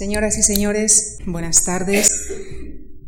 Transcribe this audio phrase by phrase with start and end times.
[0.00, 2.10] Señoras y señores, buenas tardes.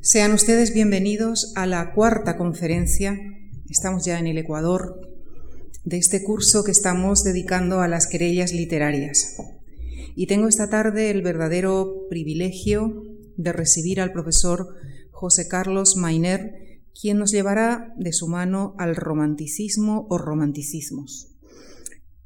[0.03, 3.19] Sean ustedes bienvenidos a la cuarta conferencia,
[3.71, 5.01] estamos ya en el Ecuador,
[5.85, 9.39] de este curso que estamos dedicando a las querellas literarias.
[10.15, 13.03] Y tengo esta tarde el verdadero privilegio
[13.39, 14.69] de recibir al profesor
[15.13, 21.39] José Carlos Mainer, quien nos llevará de su mano al romanticismo o romanticismos.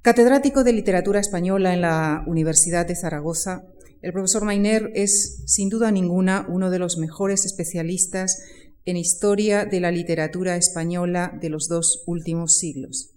[0.03, 3.63] Catedrático de Literatura Española en la Universidad de Zaragoza,
[4.03, 8.43] el profesor Mainer es, sin duda ninguna, uno de los mejores especialistas
[8.85, 13.15] en historia de la literatura española de los dos últimos siglos.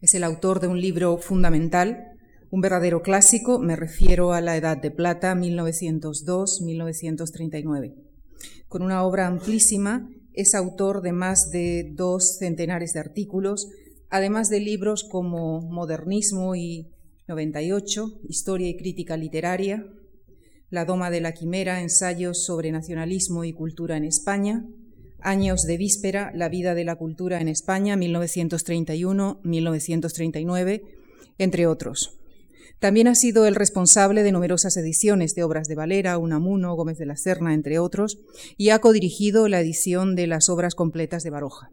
[0.00, 2.12] Es el autor de un libro fundamental,
[2.50, 7.94] un verdadero clásico, me refiero a La Edad de Plata, 1902-1939.
[8.68, 13.70] Con una obra amplísima, es autor de más de dos centenares de artículos,
[14.10, 16.92] además de libros como Modernismo y
[17.28, 19.84] 98, Historia y Crítica Literaria,
[20.70, 24.64] La Doma de la Quimera, Ensayos sobre Nacionalismo y Cultura en España,
[25.20, 30.82] Años de Víspera, La Vida de la Cultura en España, 1931-1939,
[31.38, 32.20] entre otros.
[32.78, 37.06] También ha sido el responsable de numerosas ediciones de obras de Valera, Unamuno, Gómez de
[37.06, 38.18] la Serna, entre otros,
[38.56, 41.70] y ha codirigido la edición de las obras completas de Baroja.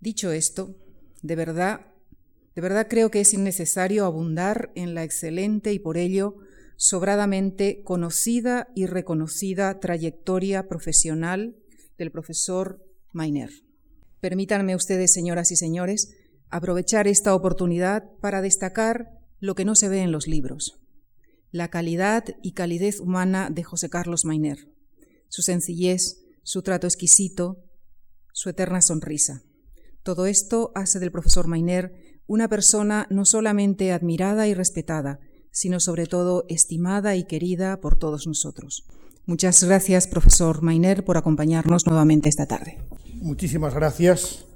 [0.00, 0.76] Dicho esto,
[1.22, 1.91] de verdad
[2.54, 6.36] de verdad creo que es innecesario abundar en la excelente y por ello
[6.76, 11.56] sobradamente conocida y reconocida trayectoria profesional
[11.96, 13.50] del profesor Mainer.
[14.20, 16.14] Permítanme ustedes, señoras y señores,
[16.50, 20.78] aprovechar esta oportunidad para destacar lo que no se ve en los libros,
[21.50, 24.68] la calidad y calidez humana de José Carlos Mainer,
[25.28, 27.64] su sencillez, su trato exquisito,
[28.32, 29.42] su eterna sonrisa.
[30.02, 35.20] Todo esto hace del profesor Mainer una persona no solamente admirada y respetada,
[35.50, 38.84] sino sobre todo estimada y querida por todos nosotros.
[39.26, 42.78] Muchas gracias, profesor Mainer, por acompañarnos nuevamente esta tarde.
[43.20, 44.46] Muchísimas gracias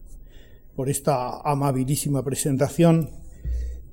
[0.75, 3.11] por esta amabilísima presentación.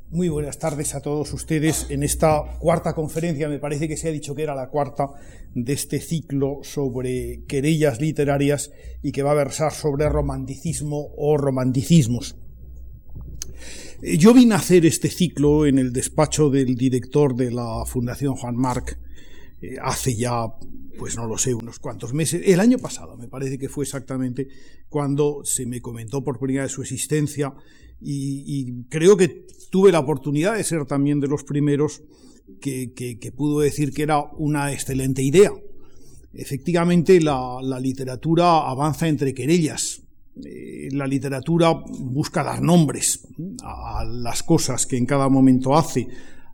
[0.09, 4.11] Muy buenas tardes a todos ustedes en esta cuarta conferencia, me parece que se ha
[4.11, 5.09] dicho que era la cuarta
[5.55, 12.35] de este ciclo sobre querellas literarias y que va a versar sobre romanticismo o romanticismos.
[14.05, 18.57] Yo vine a hacer este ciclo en el despacho del director de la Fundación Juan
[18.57, 18.99] Marc
[19.61, 20.45] eh, hace ya,
[20.97, 22.41] pues no lo sé, unos cuantos meses.
[22.45, 24.49] El año pasado, me parece que fue exactamente
[24.89, 27.53] cuando se me comentó por primera vez su existencia
[28.01, 32.03] y, creo que tuve la oportunidad de ser también de los primeros
[32.59, 35.53] que, pudo decir que era una excelente idea.
[36.33, 40.02] Efectivamente, la literatura avanza entre querellas,
[40.35, 43.27] la literatura busca dar nombres
[43.63, 46.07] a las cosas que en cada momento hace,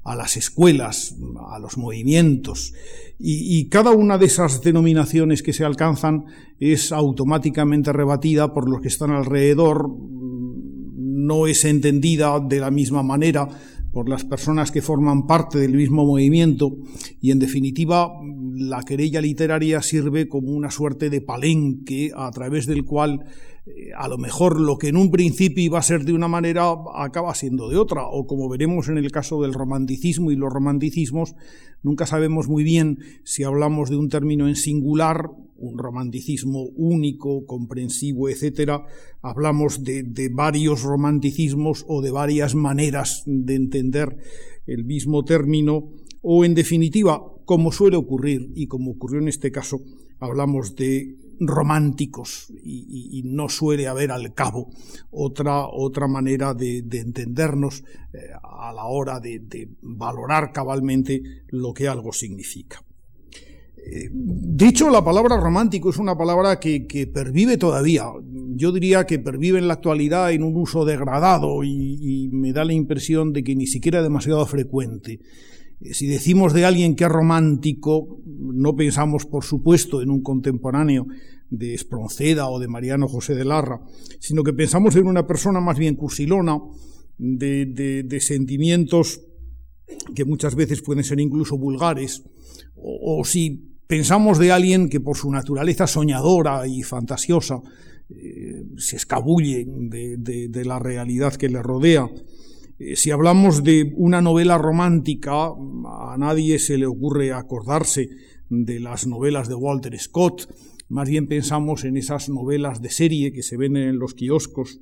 [0.04, 1.16] a las escuelas,
[1.50, 2.74] a los movimientos,
[3.22, 6.26] y, cada una de esas denominaciones que se alcanzan
[6.58, 9.90] es automáticamente rebatida por los que están alrededor,
[10.96, 13.50] no es entendida de la misma manera
[13.92, 16.78] por las personas que forman parte del mismo movimiento.
[17.20, 18.10] Y en definitiva
[18.54, 23.59] la querella literaria sirve como una suerte de palenque a través del cual eh,
[23.98, 27.34] a lo mejor lo que en un principio iba a ser de una manera acaba
[27.36, 31.36] siendo de otra, o como veremos en el caso del romanticismo y los romanticismos,
[31.84, 38.30] nunca sabemos muy bien si hablamos de un término en singular, un romanticismo único, comprensivo,
[38.30, 38.86] etcétera,
[39.22, 44.18] hablamos de, de varios romanticismos o de varias maneras de entender
[44.66, 45.92] el mismo término,
[46.22, 49.82] o en definitiva, como suele ocurrir y como ocurrió en este caso,
[50.20, 54.70] hablamos de románticos y, no suele haber al cabo
[55.12, 57.84] otra, otra manera de, entendernos
[58.14, 62.84] eh, a la hora de, valorar cabalmente lo que algo significa.
[63.78, 68.06] Eh, dicho, la palabra romántico es una palabra que, pervive todavía.
[68.56, 72.66] Yo diría que pervive en la actualidad en un uso degradado y, y me da
[72.66, 75.20] la impresión de que ni siquiera demasiado frecuente.
[75.82, 81.08] Eh, si decimos de alguien que es romántico, no pensamos, por supuesto, en un contemporáneo
[81.50, 83.82] de Espronceda o de Mariano José de Larra,
[84.20, 86.60] sino que pensamos en una persona más bien cursilona,
[87.18, 89.22] de, sentimientos
[90.16, 92.24] que muchas veces pueden ser incluso vulgares,
[92.76, 97.60] o, si pensamos de alguien que por su naturaleza soñadora y fantasiosa
[98.10, 102.10] eh, se escabulle de la realidad que le rodea,
[102.96, 108.10] si hablamos de una novela romántica, a nadie se le ocurre acordarse
[108.50, 110.48] de las novelas de Walter Scott
[110.90, 114.80] más bien pensamos en esas novelas de serie que se venden en los kioscos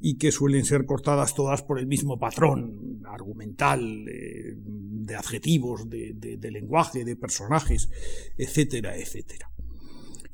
[0.00, 6.38] y que suelen ser cortadas todas por el mismo patrón argumental, eh, de adjetivos, de,
[6.52, 7.90] lenguaje, de personajes,
[8.36, 9.50] etcétera, etcétera.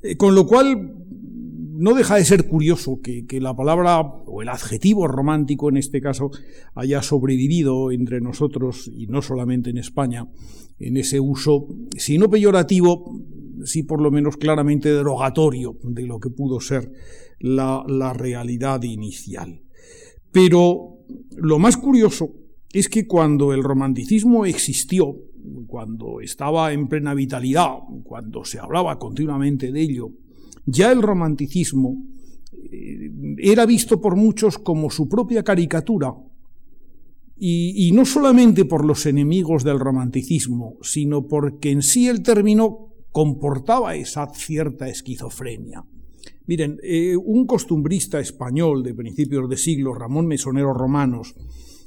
[0.03, 0.95] Eh, con lo cual,
[1.77, 6.31] no deja de ser curioso que, la palabra o el adjetivo romántico en este caso
[6.75, 10.27] haya sobrevivido entre nosotros y no solamente en España
[10.79, 11.67] en ese uso,
[11.97, 13.21] si no peyorativo,
[13.65, 16.91] sí por lo menos claramente derogatorio de lo que pudo ser
[17.39, 19.63] la realidad inicial.
[20.33, 20.99] Pero
[21.37, 22.31] lo más curioso
[22.73, 25.15] es que cuando el romanticismo existió,
[25.67, 27.71] cuando estaba en plena vitalidad,
[28.03, 30.11] cuando se hablaba continuamente de ello,
[30.67, 32.05] ya el romanticismo
[32.53, 36.15] eh, era visto por muchos como su propia caricatura,
[37.37, 43.97] y, no solamente por los enemigos del romanticismo, sino porque en sí el término comportaba
[43.97, 45.85] esa cierta esquizofrenia.
[46.47, 51.35] Miren, eh, un costumbrista español de principios de siglo, Ramón Mesonero Romanos,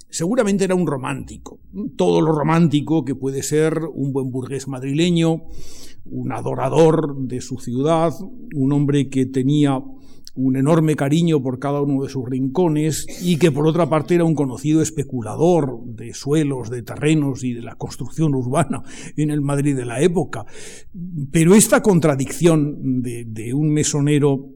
[0.09, 1.59] seguramente era un romántico,
[1.95, 5.43] todo lo romántico que puede ser un buen burgués madrileño,
[6.11, 8.13] un adorador de su ciudad,
[8.53, 9.81] un hombre que tenía
[10.37, 14.23] un enorme cariño por cada uno de sus rincones y que por otra parte era
[14.23, 18.83] un conocido especulador de suelos, de terrenos y de la construcción urbana
[19.17, 20.45] en el Madrid de la época.
[21.31, 24.53] Pero esta contradicción de, un mesonero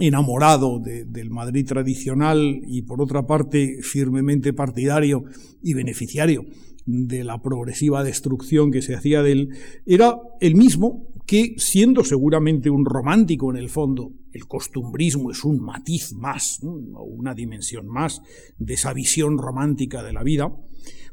[0.00, 5.24] enamorado del Madrid tradicional y por otra parte firmemente partidario
[5.62, 6.44] y beneficiario
[6.86, 9.48] de la progresiva destrucción que se hacía de él,
[9.86, 15.60] era el mismo que, siendo seguramente un romántico en el fondo, el costumbrismo es un
[15.60, 18.20] matiz más, o una dimensión más
[18.58, 20.52] de esa visión romántica de la vida,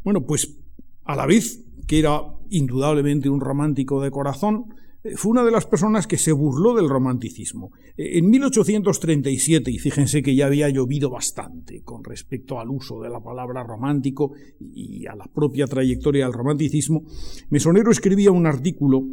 [0.03, 0.57] bueno, pues
[1.03, 4.73] a la vez que era indudablemente un romántico de corazón,
[5.15, 7.71] fue una de las personas que se burló del romanticismo.
[7.97, 13.09] Eh, en 1837, y fíjense que ya había llovido bastante con respecto al uso de
[13.09, 17.03] la palabra romántico y a la propia trayectoria del romanticismo,
[17.49, 19.03] Mesonero escribía un artículo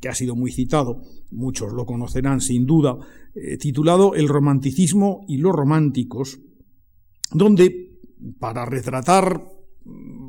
[0.00, 2.98] que ha sido muy citado, muchos lo conocerán sin duda,
[3.34, 6.40] eh, titulado El romanticismo y los románticos,
[7.32, 7.98] donde,
[8.38, 9.48] para retratar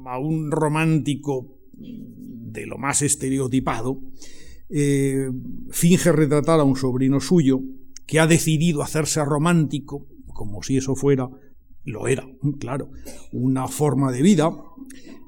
[0.06, 4.00] a un romántico de lo más estereotipado,
[4.70, 5.30] eh,
[5.72, 7.62] finge retratar a un sobrino suyo
[8.06, 11.30] que ha decidido hacerse romántico, como si eso fuera,
[11.86, 12.28] lo era,
[12.60, 12.90] claro,
[13.32, 14.52] una forma de vida,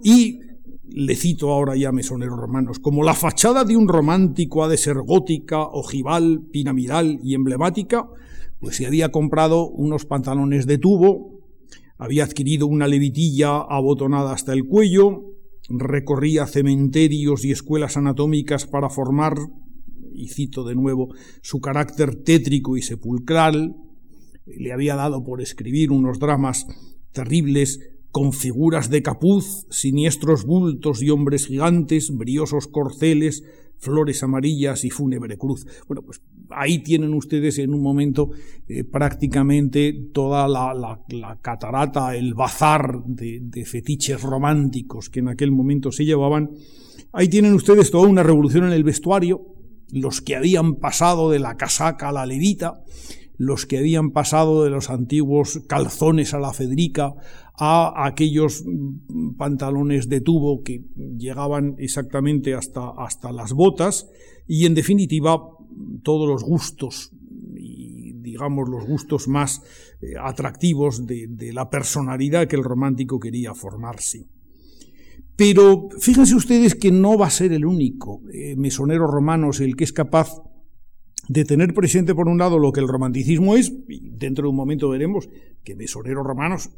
[0.03, 0.39] y
[0.87, 4.97] le cito ahora ya mesoneros romanos, como la fachada de un romántico ha de ser
[4.97, 8.07] gótica, ojival, piramidal y emblemática,
[8.59, 11.41] pues se había comprado unos pantalones de tubo,
[11.97, 15.34] había adquirido una levitilla abotonada hasta el cuello,
[15.69, 19.35] recorría cementerios y escuelas anatómicas para formar,
[20.13, 23.75] y cito de nuevo, su carácter tétrico y sepulcral,
[24.45, 26.67] le había dado por escribir unos dramas
[27.11, 27.79] terribles
[28.11, 33.43] con figuras de capuz, siniestros bultos y hombres gigantes, briosos corceles,
[33.77, 35.65] flores amarillas y fúnebre cruz.
[35.87, 38.31] Bueno, pues ahí tienen ustedes en un momento
[38.67, 40.99] eh, prácticamente toda la,
[41.41, 46.51] catarata, el bazar de, de, fetiches románticos que en aquel momento se llevaban.
[47.11, 49.41] Ahí tienen ustedes toda una revolución en el vestuario,
[49.91, 52.83] los que habían pasado de la casaca a la levita,
[53.37, 57.15] los que habían pasado de los antiguos calzones a la Federica
[57.57, 58.63] a aquellos
[59.37, 60.83] pantalones de tubo que
[61.17, 64.09] llegaban exactamente hasta, hasta las botas
[64.47, 65.41] y en definitiva
[66.03, 67.11] todos los gustos
[67.55, 69.61] y digamos los gustos más
[70.01, 74.27] eh, atractivos de, la personalidad que el romántico quería formarse.
[75.35, 79.83] Pero fíjense ustedes que no va a ser el único eh, mesonero romano el que
[79.83, 80.41] es capaz
[81.27, 84.55] de tener presente por un lado lo que el romanticismo es, y dentro de un
[84.55, 85.29] momento veremos
[85.63, 86.69] que mesoneros romanos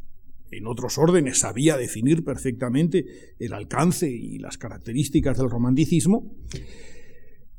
[0.52, 6.32] en otros órdenes sabía definir perfectamente el alcance y las características del romanticismo,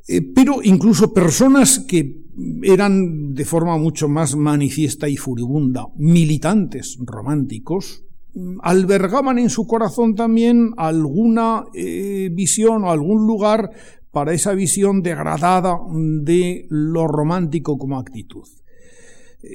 [0.06, 2.22] eh, pero incluso personas que
[2.62, 8.04] eran de forma mucho más manifiesta y furibunda militantes románticos,
[8.62, 13.70] albergaban en su corazón también alguna eh, visión o algún lugar
[14.10, 18.46] para esa visión degradada de lo romántico como actitud.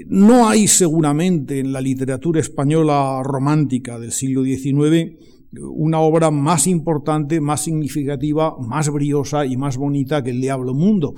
[0.08, 5.18] No hay seguramente en la literatura española romántica del siglo XIX
[5.62, 11.14] una obra más importante, más significativa, más briosa y más bonita que El Diablo Mundo.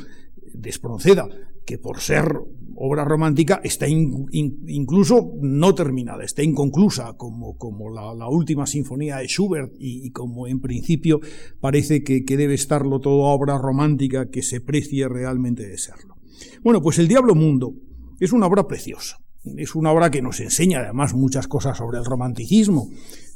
[0.53, 1.27] Desproceda
[1.65, 2.31] que por ser
[2.75, 9.73] obra romántica está incluso no terminada, está inconclusa, como, como la, última sinfonía de Schubert
[9.79, 11.21] y, como en principio
[11.61, 16.17] parece que, que, debe estarlo todo obra romántica que se precie realmente de serlo.
[16.63, 17.73] Bueno, pues El Diablo Mundo
[18.19, 19.19] es una obra preciosa.
[19.57, 22.89] Es una obra que nos enseña además muchas cosas sobre el romanticismo.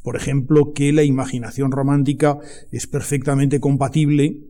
[0.03, 2.39] Por ejemplo, que la imaginación romántica
[2.71, 4.41] es perfectamente compatible,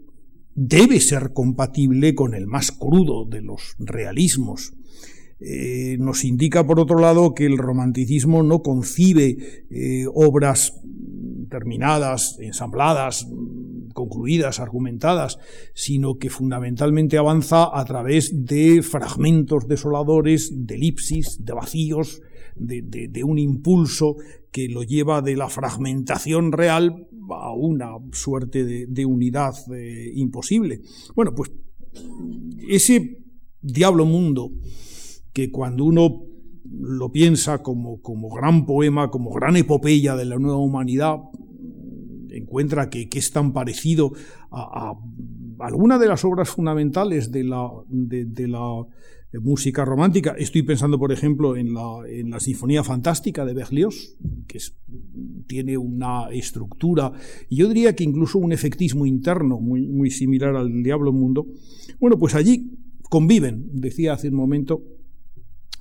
[0.55, 4.73] debe ser compatible con el más crudo de los realismos.
[5.41, 10.73] Eh, nos indica, por otro lado, que el romanticismo no concibe eh, obras
[11.49, 13.27] terminadas, ensambladas,
[14.09, 15.37] concluidas, argumentadas,
[15.73, 22.21] sino que fundamentalmente avanza a través de fragmentos desoladores, de elipsis, de vacíos,
[22.55, 24.15] de, un impulso
[24.51, 30.81] que lo lleva de la fragmentación real a una suerte de, unidad eh, imposible.
[31.15, 31.51] Bueno, pues
[32.67, 33.23] ese
[33.61, 34.51] diablo mundo
[35.31, 36.23] que cuando uno
[36.65, 41.17] lo piensa como, como gran poema, como gran epopeya de la nueva humanidad,
[42.39, 44.11] encuentra que, es tan parecido
[44.51, 44.93] a,
[45.59, 48.85] alguna de las obras fundamentales de la, de, la
[49.41, 50.35] música romántica.
[50.37, 54.17] Estoy pensando, por ejemplo, en la, en la Sinfonía Fantástica de Berlioz,
[54.47, 54.59] que
[55.47, 57.11] tiene una estructura,
[57.49, 61.47] y yo diría que incluso un efectismo interno muy, muy similar al Diablo Mundo.
[61.99, 62.71] Bueno, pues allí
[63.09, 64.83] conviven, decía hace un momento,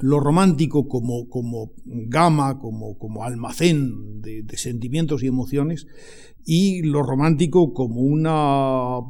[0.01, 5.87] lo romántico como, como gama, como, como almacén de, sentimientos y emociones,
[6.45, 9.01] y lo romántico como una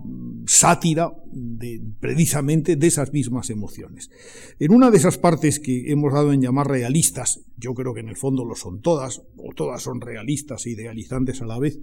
[0.46, 4.10] sátira de, precisamente de esas mismas emociones.
[4.58, 8.08] En una de esas partes que hemos dado en llamar realistas, yo creo que en
[8.08, 11.78] el fondo lo son todas, o todas son realistas e idealizantes a la vez,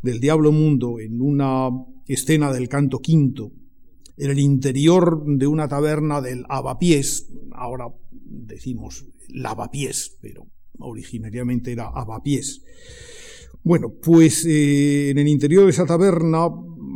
[0.00, 1.68] del Diablo Mundo, en una
[2.06, 3.52] escena del canto quinto,
[4.16, 10.46] en el interior de una taberna del Avapiés, ahora decimos lavapiés, pero
[10.78, 12.62] originariamente era avapiés.
[13.62, 16.48] Bueno, pues eh, en el interior de esa taberna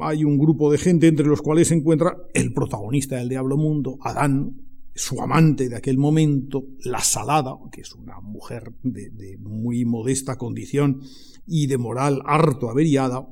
[0.02, 3.98] hay un grupo de gente entre los cuales se encuentra el protagonista del Diablo Mundo,
[4.02, 4.54] Adán,
[4.94, 10.37] su amante de aquel momento, la Salada, que es una mujer de, de muy modesta
[10.37, 11.00] condición
[11.46, 13.26] y de moral harto averiada,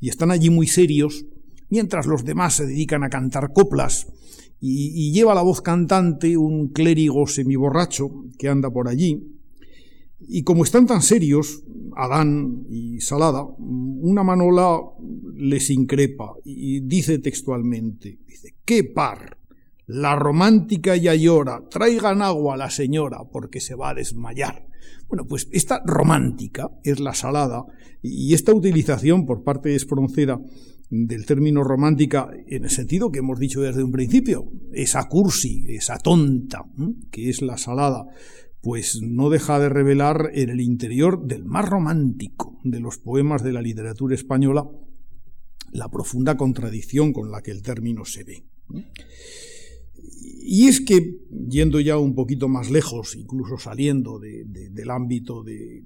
[0.00, 1.26] y están allí muy serios,
[1.70, 4.06] mientras los demás se dedican a cantar coplas
[4.60, 9.38] y, lleva la voz cantante un clérigo semiborracho que anda por allí.
[10.20, 11.62] Y como están tan serios,
[11.96, 14.80] Adán y Salada, una manola
[15.34, 19.39] les increpa y dice textualmente, dice, ¡qué par!
[19.92, 24.64] La romántica ya llora, traigan agua a la señora porque se va a desmayar.
[25.08, 27.64] Bueno, pues esta romántica es la salada
[28.00, 30.40] y esta utilización por parte de Espronceda
[30.90, 35.98] del término romántica en el sentido que hemos dicho desde un principio, esa cursi, esa
[35.98, 36.64] tonta,
[37.10, 38.06] que es la salada,
[38.60, 43.52] pues no deja de revelar en el interior del más romántico de los poemas de
[43.52, 44.68] la literatura española
[45.72, 48.44] la profunda contradicción con la que el término se ve.
[50.42, 51.18] Y es que,
[51.48, 55.84] yendo ya un poquito más lejos, incluso saliendo del ámbito de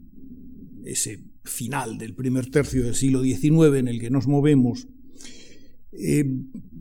[0.84, 4.87] ese final del primer tercio del siglo XIX en el que nos movemos,
[5.92, 6.25] eh,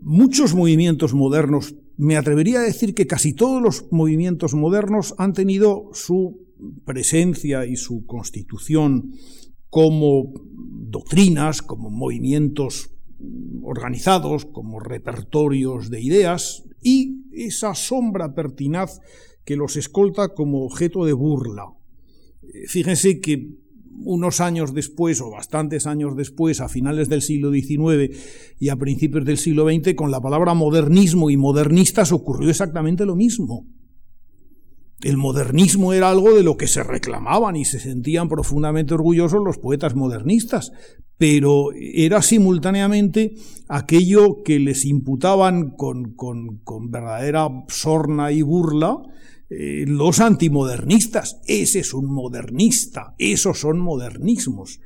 [0.01, 5.89] muchos movimientos modernos, me atrevería a decir que casi todos los movimientos modernos han tenido
[5.93, 6.47] su
[6.85, 9.13] presencia y su constitución
[9.69, 10.31] como
[10.89, 12.92] doctrinas, como movimientos
[13.63, 18.99] organizados, como repertorios de ideas, y esa sombra pertinaz
[19.45, 21.65] que los escolta como objeto de burla.
[22.41, 23.49] Eh, fíjense que
[24.05, 29.25] unos años después, o bastantes años después, a finales del siglo XIX y a principios
[29.25, 33.67] del siglo XX, con la palabra modernismo y modernistas ocurrió exactamente lo mismo.
[35.03, 39.57] El modernismo era algo de lo que se reclamaban y se sentían profundamente orgullosos los
[39.57, 40.72] poetas modernistas,
[41.17, 43.36] pero era simultáneamente
[43.67, 49.01] aquello que les imputaban con, con verdadera sorna y burla
[49.55, 51.39] eh, los antimodernistas.
[51.45, 54.79] Ese es un modernista, esos son modernismos.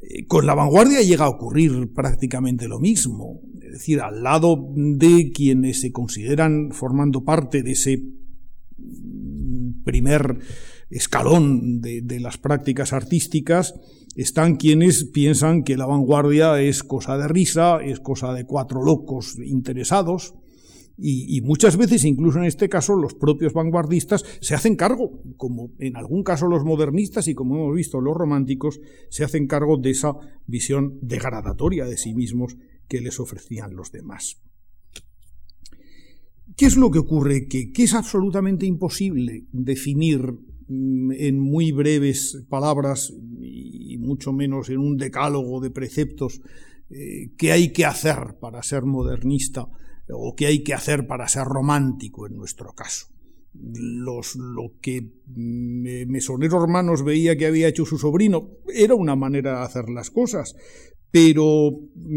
[0.00, 3.40] Eh, con la vanguardia llega a ocurrir prácticamente lo mismo.
[3.60, 8.02] Es decir, al lado de quienes se consideran formando parte de ese
[9.84, 10.38] primer
[10.90, 13.74] escalón de, las prácticas artísticas
[14.16, 19.36] están quienes piensan que la vanguardia es cosa de risa, es cosa de cuatro locos
[19.38, 20.34] interesados,
[21.02, 25.96] y, muchas veces, incluso en este caso, los propios vanguardistas se hacen cargo, como en
[25.96, 30.12] algún caso los modernistas y como hemos visto los románticos, se hacen cargo de esa
[30.46, 34.42] visión degradatoria de sí mismos que les ofrecían los demás.
[36.56, 37.46] ¿Qué es lo que ocurre?
[37.48, 40.34] Que, es absolutamente imposible definir
[40.68, 46.40] mm, en muy breves palabras y mucho menos en un decálogo de preceptos
[46.90, 49.68] eh, qué hay que hacer para ser modernista
[50.12, 53.06] o qué hay que hacer para ser romántico en nuestro caso.
[53.52, 59.64] Los, lo que Mesonero Hermanos veía que había hecho su sobrino era una manera de
[59.64, 60.54] hacer las cosas,
[61.10, 61.72] pero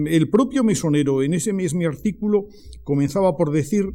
[0.06, 2.48] el propio Mesonero en ese mismo artículo
[2.84, 3.94] comenzaba por decir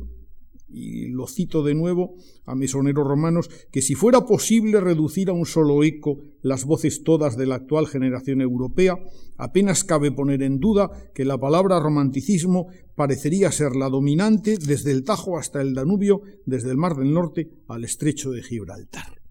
[0.70, 5.46] y lo cito de nuevo a mesoneros romanos, que si fuera posible reducir a un
[5.46, 8.98] solo eco las voces todas de la actual generación europea,
[9.36, 15.04] apenas cabe poner en duda que la palabra romanticismo parecería ser la dominante desde el
[15.04, 19.22] Tajo hasta el Danubio, desde el Mar del Norte al Estrecho de Gibraltar.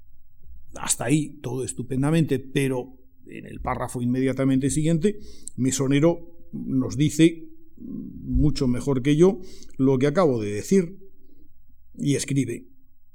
[0.75, 5.19] Hasta ahí todo estupendamente, pero en el párrafo inmediatamente siguiente,
[5.55, 9.39] Mesonero nos dice mucho mejor que yo
[9.77, 11.06] lo que acabo de decir,
[11.97, 12.67] y escribe,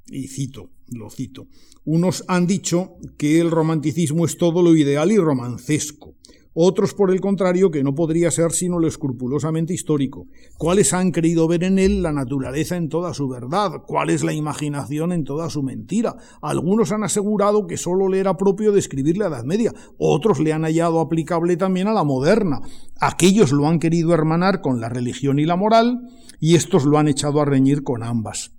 [0.06, 1.48] y cito, lo cito,
[1.84, 6.16] unos han dicho que el romanticismo es todo lo ideal y romancesco,
[6.54, 10.26] otros, por el contrario, que no podría ser sino lo escrupulosamente histórico,
[10.58, 14.34] cuáles han querido ver en él la naturaleza en toda su verdad, cuál es la
[14.34, 16.14] imaginación en toda su mentira.
[16.42, 20.64] Algunos han asegurado que sólo le era propio describir la Edad Media, otros le han
[20.64, 22.60] hallado aplicable también a la moderna.
[23.00, 26.02] Aquellos lo han querido hermanar con la religión y la moral,
[26.38, 28.52] y estos lo han echado a reñir con ambas.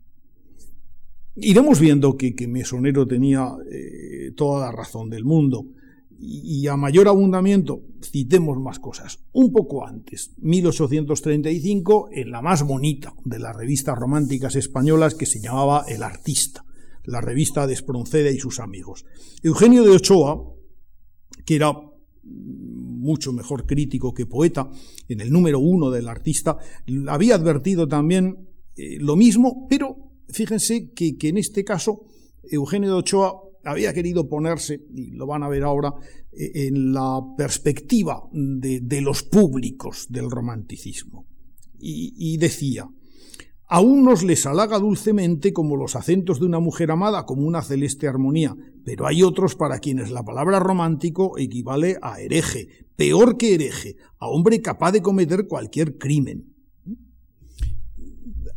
[1.36, 5.66] Iremos viendo que, Mesonero tenía eh, toda la razón del mundo.
[6.26, 9.20] Y, a mayor abundamiento, citemos más cosas.
[9.34, 15.42] Un poco antes, 1835, en la más bonita de las revistas románticas españolas que se
[15.42, 16.64] llamaba El Artista,
[17.04, 19.06] la revista de Espronceda y sus amigos.
[19.42, 20.42] Eugenio de Ochoa,
[21.46, 21.74] que era
[22.24, 24.70] mucho mejor crítico que poeta,
[25.10, 26.58] en el número uno del artista,
[27.10, 28.48] había advertido también
[28.78, 32.06] eh, lo mismo, pero fíjense que, en este caso
[32.44, 35.94] Eugenio de Ochoa había querido ponerse, y lo van a ver ahora,
[36.32, 41.26] eh, en la perspectiva de, los públicos del romanticismo.
[41.80, 42.90] Y, y, decía,
[43.68, 48.08] a unos les halaga dulcemente como los acentos de una mujer amada, como una celeste
[48.08, 53.96] armonía, pero hay otros para quienes la palabra romántico equivale a hereje, peor que hereje,
[54.20, 56.53] a hombre capaz de cometer cualquier crimen.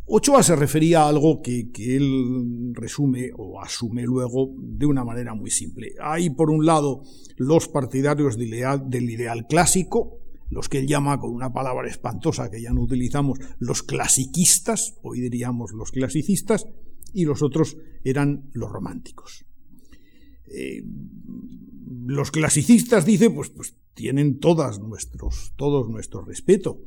[0.09, 5.51] Ochoa se refería a algo que, él resume o asume luego de una manera muy
[5.51, 5.95] simple.
[6.01, 7.03] Hay, por un lado,
[7.35, 12.71] los partidarios del ideal, clásico, los que él llama con una palabra espantosa que ya
[12.71, 16.65] no utilizamos, los clasiquistas, hoy diríamos los clasicistas,
[17.13, 19.45] y los otros eran los románticos.
[20.45, 20.83] Eh,
[22.05, 26.79] los clasicistas, dice, pues, pues tienen todas nuestros, todos nuestro respeto,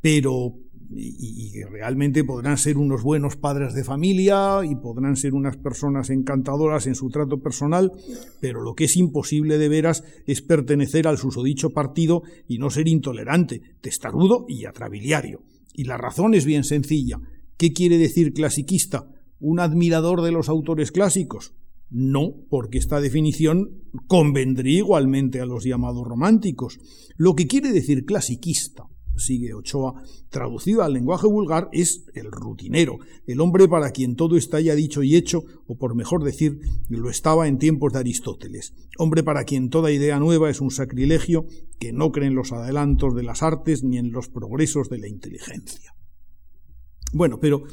[0.00, 0.54] pero
[0.94, 6.86] y, realmente podrán ser unos buenos padres de familia y podrán ser unas personas encantadoras
[6.86, 7.92] en su trato personal,
[8.40, 12.88] pero lo que es imposible de veras es pertenecer al susodicho partido y no ser
[12.88, 15.42] intolerante, testarudo y atrabiliario.
[15.74, 17.20] Y la razón es bien sencilla.
[17.56, 19.08] ¿Qué quiere decir clasiquista?
[19.40, 21.54] ¿Un admirador de los autores clásicos?
[21.90, 26.78] No, porque esta definición convendría igualmente a los llamados románticos.
[27.16, 33.40] Lo que quiere decir clasiquista sigue Ochoa, traducido al lenguaje vulgar, es el rutinero, el
[33.40, 37.48] hombre para quien todo está ya dicho y hecho, o por mejor decir, lo estaba
[37.48, 41.46] en tiempos de Aristóteles, hombre para quien toda idea nueva es un sacrilegio,
[41.78, 45.08] que no cree en los adelantos de las artes ni en los progresos de la
[45.08, 45.94] inteligencia.
[47.12, 47.64] Bueno, pero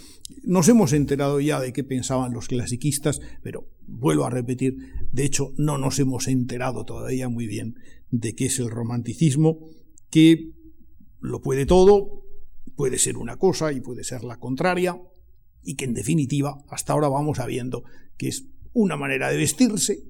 [0.43, 4.77] nos hemos enterado ya de qué pensaban los clasiquistas, pero vuelvo a repetir,
[5.11, 7.75] de hecho no nos hemos enterado todavía muy bien
[8.11, 9.59] de qué es el romanticismo,
[10.09, 10.51] que
[11.19, 12.23] lo puede todo,
[12.75, 15.01] puede ser una cosa y puede ser la contraria,
[15.61, 17.83] y que en definitiva hasta ahora vamos sabiendo
[18.17, 20.03] que es una manera de vestirse,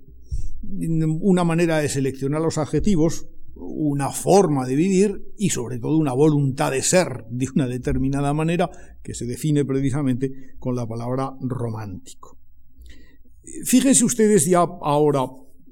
[0.62, 6.72] una manera de seleccionar los adjetivos, una forma de vivir y sobre todo una voluntad
[6.72, 8.70] de ser de una determinada manera
[9.04, 12.38] que se define precisamente con la palabra romántico.
[13.66, 15.26] Fíjense ustedes ya ahora,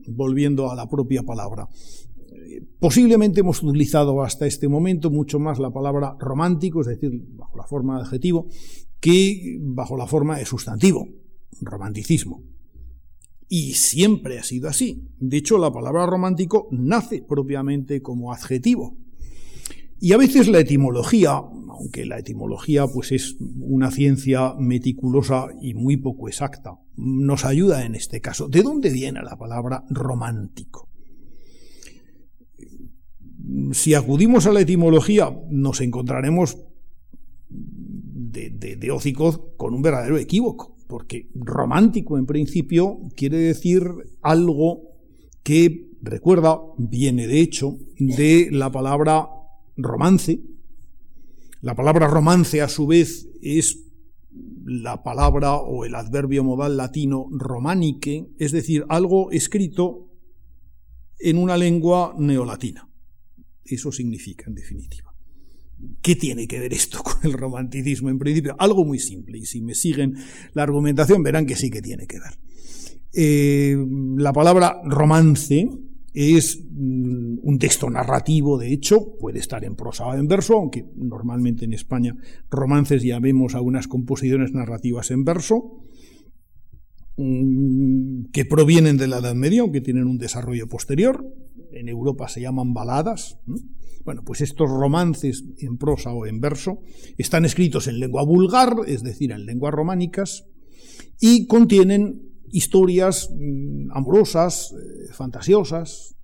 [0.08, 1.68] volviendo a la propia palabra,
[2.80, 7.66] Posiblemente hemos utilizado hasta este momento mucho más la palabra romántico, es decir, bajo la
[7.66, 8.48] forma de adjetivo,
[9.00, 11.08] que bajo la forma de sustantivo,
[11.62, 12.44] romanticismo.
[13.50, 15.08] Y siempre ha sido así.
[15.20, 18.98] De hecho, la palabra romántico nace propiamente como adjetivo.
[20.00, 25.98] Y a veces la etimología, aunque la etimología pues es una ciencia meticulosa y muy
[25.98, 28.48] poco exacta, nos ayuda en este caso.
[28.48, 30.87] ¿De dónde viene la palabra romántico?
[33.72, 36.58] Si acudimos a la etimología, nos encontraremos
[37.50, 43.84] de, de, con un verdadero equívoco, porque romántico en principio quiere decir
[44.22, 44.82] algo
[45.44, 49.30] que, recuerda, viene de hecho de la palabra
[49.76, 50.42] romance,
[51.62, 53.84] La palabra romance, a su vez, es
[54.66, 60.08] la palabra o el adverbio modal latino romanique, es decir, algo escrito
[61.20, 62.87] en una lengua neolatina.
[63.70, 65.14] Eso significa, en definitiva.
[66.02, 68.10] ¿Qué tiene que ver esto con el romanticismo?
[68.10, 70.16] En principio, algo muy simple, y si me siguen
[70.54, 72.38] la argumentación verán que sí que tiene que ver.
[73.14, 73.78] Eh,
[74.18, 75.68] la palabra romance
[76.14, 80.86] es mm, un texto narrativo, de hecho, puede estar en prosa o en verso, aunque
[80.96, 82.16] normalmente en España
[82.50, 85.84] romances ya vemos algunas composiciones narrativas en verso,
[87.18, 91.24] mm, que provienen de la Edad Media, aunque tienen un desarrollo posterior.
[91.80, 93.40] En Europa se llaman baladas.
[94.04, 96.80] Bueno, pues estos romances en prosa o en verso
[97.18, 100.46] están escritos en lengua vulgar, es decir, en lenguas románicas,
[101.20, 106.16] y contienen historias mm, amorosas, eh, fantasiosas,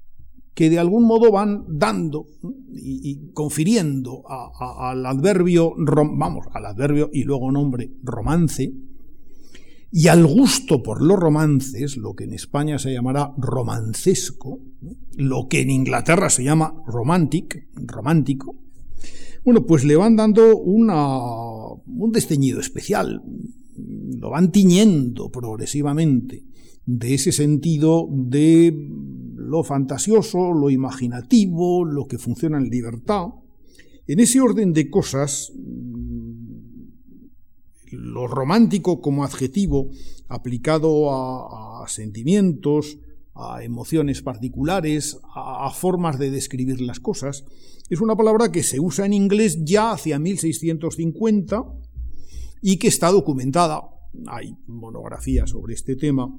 [0.54, 2.28] que de algún modo van dando
[2.72, 8.72] y, confiriendo al adverbio, vamos, al adverbio y luego nombre romance,
[9.96, 14.60] y al gusto por los romances, lo que en España se llamará romancesco,
[15.18, 18.56] lo que en Inglaterra se llama romantic, romántico,
[19.46, 21.18] bueno, pues le van dando una,
[21.86, 23.22] un desteñido especial,
[23.76, 26.44] lo van tiñendo progresivamente
[26.88, 28.76] de ese sentido de
[29.36, 33.28] lo fantasioso, lo imaginativo, lo que funciona en libertad.
[34.08, 35.54] En ese orden de cosas,
[37.94, 39.90] lo romántico como adjetivo
[40.28, 42.98] aplicado a, sentimientos,
[43.36, 47.46] a emociones particulares, a, formas de describir las cosas,
[47.90, 51.66] es una palabra que se usa en inglés ya hacia 1650
[52.62, 53.82] y que está documentada.
[54.28, 56.34] Hay monografías sobre este tema.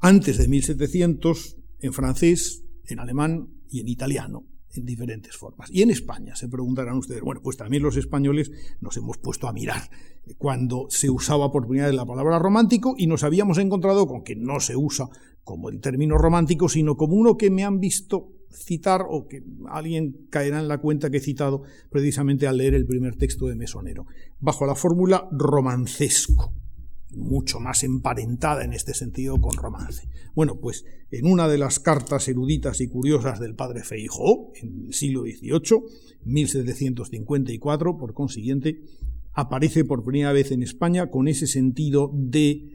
[0.00, 5.70] Antes de 1700, en francés, en alemán y en italiano en diferentes formas.
[5.70, 9.52] Y en España, se preguntarán ustedes, bueno, pues también los españoles nos hemos puesto a
[9.52, 9.82] mirar
[10.38, 14.36] cuando se usaba por primera vez la palabra romántico y nos habíamos encontrado con que
[14.36, 15.08] no se usa
[15.42, 20.26] como el término romántico, sino como uno que me han visto citar o que alguien
[20.30, 24.06] caerá en la cuenta que he citado precisamente al leer el primer texto de Mesonero,
[24.38, 26.52] bajo la fórmula romancesco
[27.16, 30.08] mucho más emparentada en este sentido con romance.
[30.34, 34.94] Bueno, pues en una de las cartas eruditas y curiosas del padre Feijó, en el
[34.94, 35.82] siglo XVIII,
[36.24, 38.82] 1754, por consiguiente,
[39.32, 42.70] aparece por primera vez en España con ese sentido de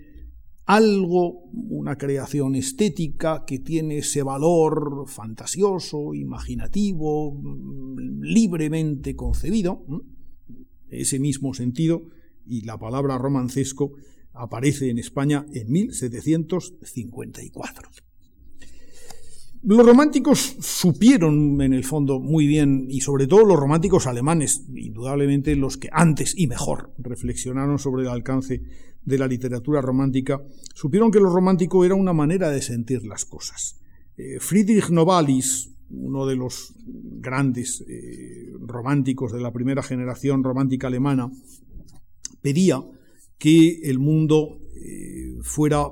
[0.65, 7.41] algo, una creación estética que tiene ese valor fantasioso, imaginativo,
[8.21, 9.83] libremente concebido,
[10.89, 12.03] ese mismo sentido,
[12.45, 13.93] y la palabra romancesco
[14.39, 17.89] aparece en España en 1754.
[19.61, 25.53] Los románticos supieron en el fondo muy bien, y sobre todo los románticos alemanes, indudablemente
[25.57, 28.61] los que antes y mejor reflexionaron sobre el alcance
[29.03, 30.41] de la literatura romántica,
[30.73, 33.81] supieron que lo romántico era una manera de sentir las cosas.
[34.15, 41.29] Eh, Friedrich Novalis, uno de los grandes eh, románticos de la primera generación romántica alemana,
[42.41, 42.81] pedía
[43.39, 45.87] que el mundo eh, fuera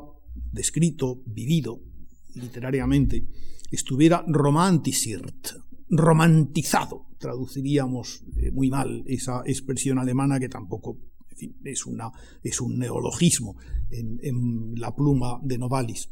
[0.51, 1.81] descrito, vivido
[2.35, 3.25] literariamente,
[3.71, 5.55] estuviera romantisiert,
[5.89, 10.99] romantizado, traduciríamos eh, muy mal esa expresión alemana que tampoco
[11.63, 12.11] es, una,
[12.43, 13.55] es un neologismo
[13.89, 16.09] en, la pluma de Novalis.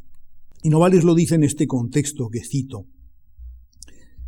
[0.63, 2.87] Y Novalis lo dice en este contexto que cito.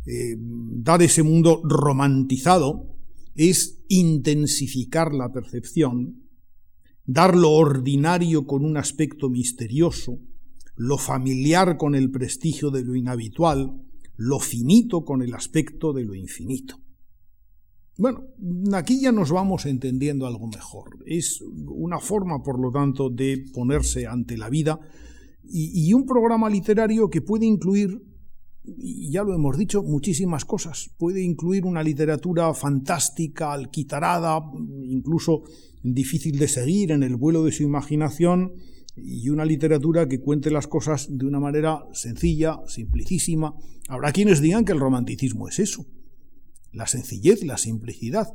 [0.06, 2.96] Eh, dar ese mundo romantizado
[3.34, 6.27] es intensificar la percepción
[7.08, 10.18] dar lo ordinario con un aspecto misterioso,
[10.76, 13.80] lo familiar con el prestigio de lo inhabitual,
[14.16, 16.78] lo finito con el aspecto de lo infinito.
[17.96, 18.26] Bueno,
[18.74, 20.98] aquí ya nos vamos entendiendo algo mejor.
[21.06, 24.78] Es una forma, por lo tanto, de ponerse ante la vida
[25.42, 28.02] y, un programa literario que puede incluir,
[28.64, 30.90] y ya lo hemos dicho, muchísimas cosas.
[30.98, 34.42] Puede incluir una literatura fantástica, alquitarada,
[34.82, 35.44] incluso
[35.82, 38.52] difícil de seguir en el vuelo de su imaginación
[38.96, 43.54] y una literatura que cuente las cosas de una manera sencilla, simplicísima.
[43.88, 45.86] Habrá quienes digan que el romanticismo es eso,
[46.72, 48.28] la sencillez, la simplicidad.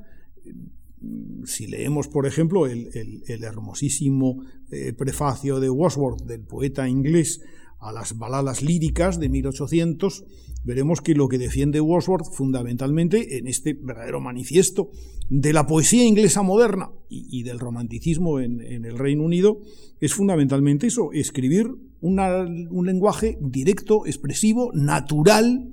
[1.45, 7.41] Si leemos, por ejemplo, el, hermosísimo eh, prefacio de Wordsworth, del poeta inglés,
[7.83, 10.23] a las baladas líricas de 1800,
[10.63, 14.89] veremos que lo que defiende Wordsworth fundamentalmente en este verdadero manifiesto
[15.29, 19.59] de la poesía inglesa moderna y, del romanticismo en, el Reino Unido
[19.99, 21.67] es fundamentalmente eso, escribir
[22.01, 25.69] un lenguaje directo, expresivo, natural,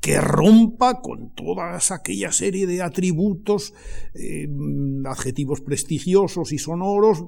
[0.00, 3.72] que rompa con toda aquella serie de atributos,
[4.14, 4.48] eh,
[5.04, 7.24] adjetivos prestigiosos y sonoros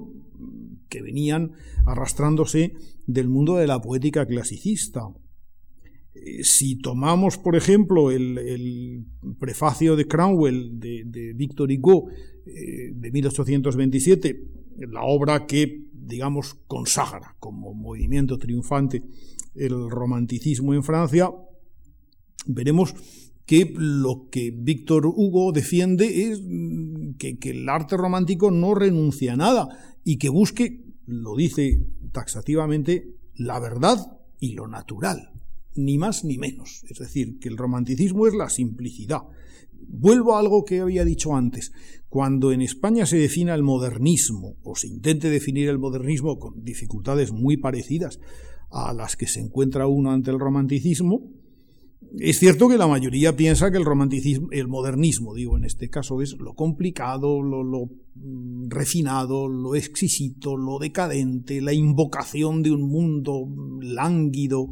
[0.89, 1.51] que venían
[1.85, 2.73] arrastrándose
[3.05, 5.09] del mundo de la poética clasicista.
[6.13, 9.05] Eh, si tomamos, por ejemplo, el,
[9.39, 12.09] prefacio de Cromwell de, Victor Hugo
[12.45, 14.43] eh, de 1827,
[14.91, 19.03] la obra que, digamos, consagra como movimiento triunfante
[19.55, 21.31] el romanticismo en Francia,
[22.45, 22.93] veremos
[23.45, 29.37] que lo que Víctor Hugo defiende es mm, que, el arte romántico no renuncia a
[29.37, 33.97] nada y que busque, lo dice taxativamente, la verdad
[34.39, 35.31] y lo natural,
[35.75, 36.83] ni más ni menos.
[36.89, 39.21] Es decir, que el romanticismo es la simplicidad.
[39.87, 41.71] Vuelvo a algo que había dicho antes.
[42.09, 47.31] Cuando en España se defina el modernismo, o se intente definir el modernismo con dificultades
[47.31, 48.19] muy parecidas
[48.71, 51.29] a las que se encuentra uno ante el romanticismo,
[52.19, 56.21] es cierto que la mayoría piensa que el romanticismo, el modernismo, digo, en este caso
[56.21, 62.83] es lo complicado, lo, lo, mm, refinado, lo exquisito, lo decadente, la invocación de un
[62.89, 63.47] mundo
[63.81, 64.69] lánguido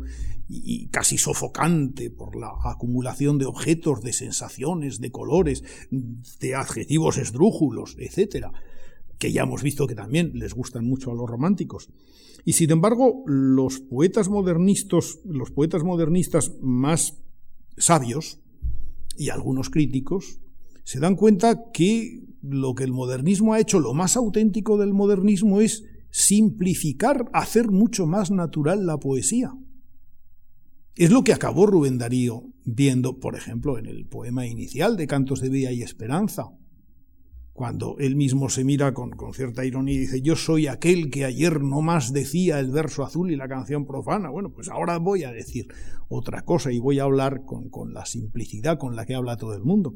[0.50, 5.64] y casi sofocante por la acumulación de objetos, de sensaciones, de colores,
[6.40, 8.52] de adjetivos esdrújulos, etcétera,
[9.24, 11.88] que ya hemos visto que también les gustan mucho a los románticos.
[12.44, 17.24] Y sin embargo, los poetas modernistas, los poetas modernistas más
[17.78, 18.42] sabios
[19.18, 20.42] y algunos críticos
[20.84, 25.62] se dan cuenta que lo que el modernismo ha hecho, lo más auténtico del modernismo
[25.62, 29.54] es simplificar, hacer mucho más natural la poesía.
[30.96, 35.40] Es lo que acabó Rubén Darío viendo, por ejemplo, en el poema inicial de Cantos
[35.40, 36.52] de Vida y Esperanza,
[37.54, 41.62] cuando él mismo se mira con, cierta ironía y dice, yo soy aquel que ayer
[41.62, 44.32] no más decía el verso azul y la canción profana.
[44.32, 45.68] Bueno, pues ahora voy a decir
[46.10, 49.54] otra cosa y voy a hablar con, con la simplicidad con la que habla todo
[49.54, 49.94] el mundo.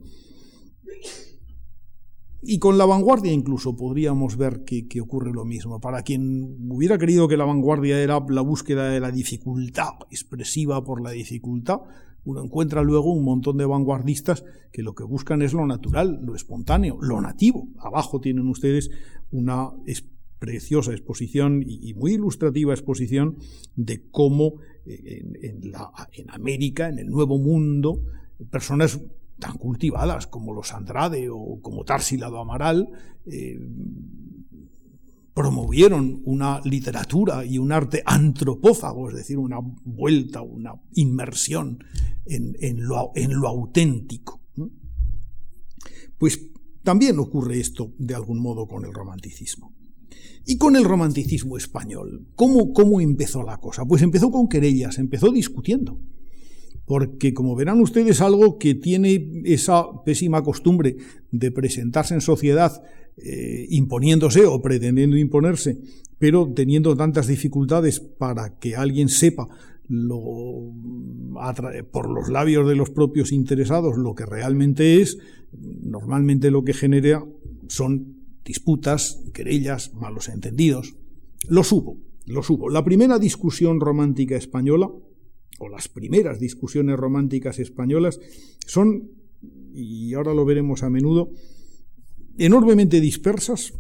[2.44, 5.80] Y con la vanguardia incluso podríamos ver que, que, ocurre lo mismo.
[5.80, 11.02] Para quien hubiera querido que la vanguardia era la búsqueda de la dificultad expresiva por
[11.02, 11.80] la dificultad,
[12.28, 16.36] uno encuentra luego un montón de vanguardistas que lo que buscan es lo natural, lo
[16.36, 17.70] espontáneo, lo nativo.
[17.80, 18.92] Abajo tienen ustedes
[19.32, 19.70] una
[20.38, 23.38] preciosa exposición y, muy ilustrativa exposición
[23.78, 28.04] de cómo eh, en, América, en el Nuevo Mundo,
[28.52, 29.00] personas
[29.40, 32.90] tan cultivadas como los Andrade o como Tarsila Amaral,
[33.26, 33.58] eh,
[35.38, 41.78] promovieron una literatura y un arte antropófago, es decir, una vuelta, una inmersión
[42.26, 42.56] en,
[42.88, 44.42] lo, en lo, auténtico.
[46.18, 46.42] Pues
[46.82, 49.76] también ocurre esto de algún modo con el romanticismo.
[50.44, 53.86] Y con el romanticismo español, ¿cómo, ¿cómo empezó la cosa?
[53.86, 56.00] Pues empezó con querellas, empezó discutiendo
[56.88, 60.96] porque como verán ustedes algo que tiene esa pésima costumbre
[61.32, 62.82] de presentarse en sociedad
[63.18, 65.78] eh, imponiéndose o pretendiendo imponerse,
[66.20, 69.48] pero teniendo tantas dificultades para que alguien sepa
[69.88, 70.74] lo,
[71.92, 75.18] por los labios de los propios interesados lo que realmente es,
[75.52, 77.26] normalmente lo que genera
[77.70, 80.96] son disputas, querellas, malos entendidos.
[81.50, 82.70] Los hubo, los hubo.
[82.70, 84.90] La primera discusión romántica española,
[85.60, 88.20] o las primeras discusiones románticas españolas,
[88.66, 89.10] son,
[89.74, 91.32] y ahora lo veremos a menudo,
[92.38, 93.74] enormemente dispersas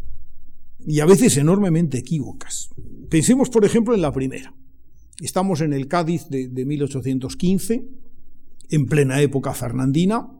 [0.79, 2.69] y a veces enormemente equívocas.
[3.09, 4.53] Pensemos, por ejemplo, en la primera.
[5.19, 7.87] Estamos en el Cádiz de, 1815,
[8.69, 10.31] en plena época fernandina.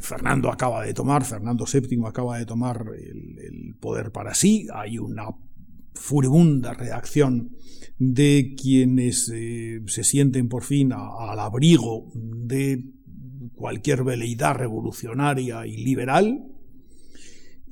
[0.00, 4.66] Fernando acaba de tomar, Fernando VII acaba de tomar el, poder para sí.
[4.74, 5.28] Hay una
[5.94, 7.56] furibunda reacción
[7.98, 12.84] de quienes eh, se sienten por fin al abrigo de
[13.62, 16.48] cualquier veleidad revolucionaria y liberal.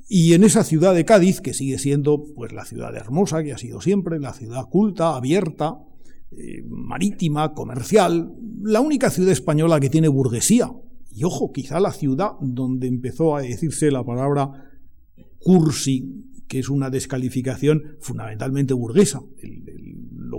[0.07, 3.57] Y en esa ciudad de Cádiz, que sigue siendo pues la ciudad hermosa que ha
[3.57, 5.79] sido siempre, la ciudad culta, abierta,
[6.31, 10.71] eh, marítima, comercial, la única ciudad española que tiene burguesía.
[11.11, 14.71] Y ojo, quizá la ciudad donde empezó a decirse la palabra
[15.39, 19.21] cursi, que es una descalificación fundamentalmente burguesa.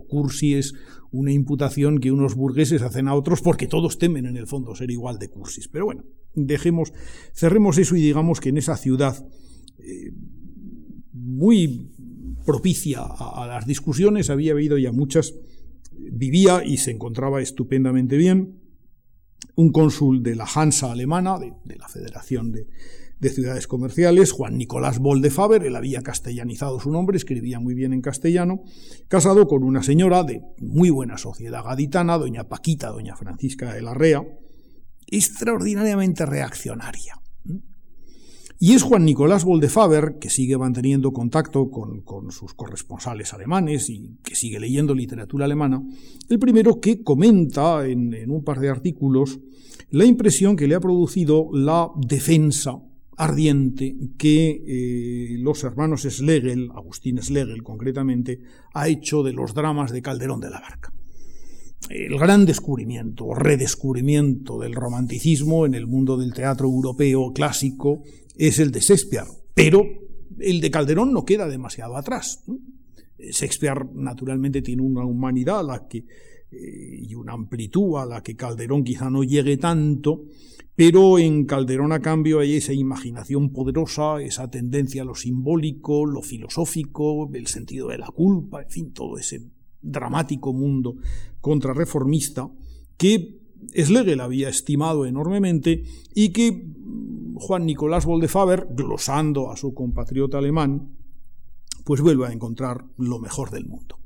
[0.06, 0.74] Cursi es
[1.10, 4.90] una imputación que unos burgueses hacen a otros porque todos temen en el fondo ser
[4.90, 5.68] igual de cursis.
[5.68, 6.92] Pero bueno, dejemos,
[7.34, 9.26] cerremos eso y digamos que en esa ciudad
[9.78, 10.12] eh,
[11.12, 11.90] muy
[12.44, 15.34] propicia a, las discusiones, había habido ya muchas,
[15.92, 18.60] vivía y se encontraba estupendamente bien
[19.54, 22.66] un cónsul de la Hansa alemana, de, la Federación de,
[23.30, 28.62] Ciudades Comerciales, Juan Nicolás Boldefaber, él había castellanizado su nombre, escribía muy bien en castellano,
[29.08, 33.94] casado con una señora de muy buena sociedad gaditana, doña Paquita, doña Francisca de la
[33.94, 34.22] Rea,
[35.06, 37.22] extraordinariamente reaccionaria.
[38.64, 44.36] Y es Juan Nicolás Boldefaber, que sigue manteniendo contacto con, sus corresponsales alemanes y que
[44.36, 45.82] sigue leyendo literatura alemana,
[46.28, 49.40] el primero que comenta en, un par de artículos
[49.90, 52.80] la impresión que le ha producido la defensa
[53.16, 58.40] ardiente que eh, los hermanos Schlegel, Agustín Schlegel concretamente,
[58.74, 60.92] ha hecho de los dramas de Calderón de la Barca.
[61.88, 68.02] El gran descubrimiento o redescubrimiento del romanticismo en el mundo del teatro europeo clásico
[68.36, 69.84] es el de Shakespeare, pero
[70.38, 72.44] el de Calderón no queda demasiado atrás.
[73.18, 76.04] Shakespeare naturalmente tiene una humanidad a la que,
[76.52, 80.24] y una amplitud a la que Calderón quizá no llegue tanto,
[80.74, 86.22] pero en Calderón a cambio hay esa imaginación poderosa, esa tendencia a lo simbólico, lo
[86.22, 90.96] filosófico, el sentido de la culpa, en fin, todo ese dramático mundo
[91.40, 92.50] contrarreformista
[92.96, 93.40] que
[93.76, 95.84] Schlegel había estimado enormemente
[96.14, 96.66] y que
[97.34, 100.96] Juan Nicolás Boldefaber, glosando a su compatriota alemán,
[101.84, 103.98] pues vuelve a encontrar lo mejor del mundo.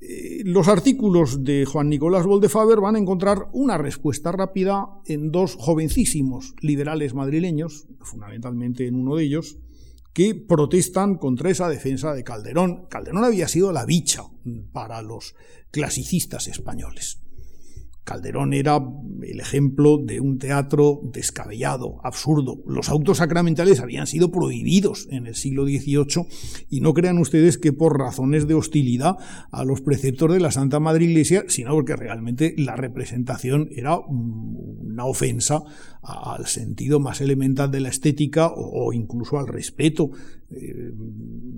[0.00, 5.56] Eh, los artículos de Juan Nicolás Boldefaber van a encontrar una respuesta rápida en dos
[5.56, 9.58] jovencísimos liberales madrileños, fundamentalmente en uno de ellos,
[10.12, 12.86] que protestan contra esa defensa de Calderón.
[12.88, 14.22] Calderón había sido la bicha
[14.72, 15.34] para los
[15.70, 17.25] clasicistas españoles.
[18.06, 18.78] Calderón era
[19.22, 22.62] el ejemplo de un teatro descabellado, absurdo.
[22.64, 26.28] Los autos sacramentales habían sido prohibidos en el siglo XVIII
[26.70, 29.16] y no crean ustedes que por razones de hostilidad
[29.50, 35.04] a los preceptos de la Santa Madre Iglesia, sino porque realmente la representación era una
[35.04, 35.64] ofensa
[36.06, 40.10] al sentido más elemental de la estética o, incluso al respeto
[40.50, 40.92] eh,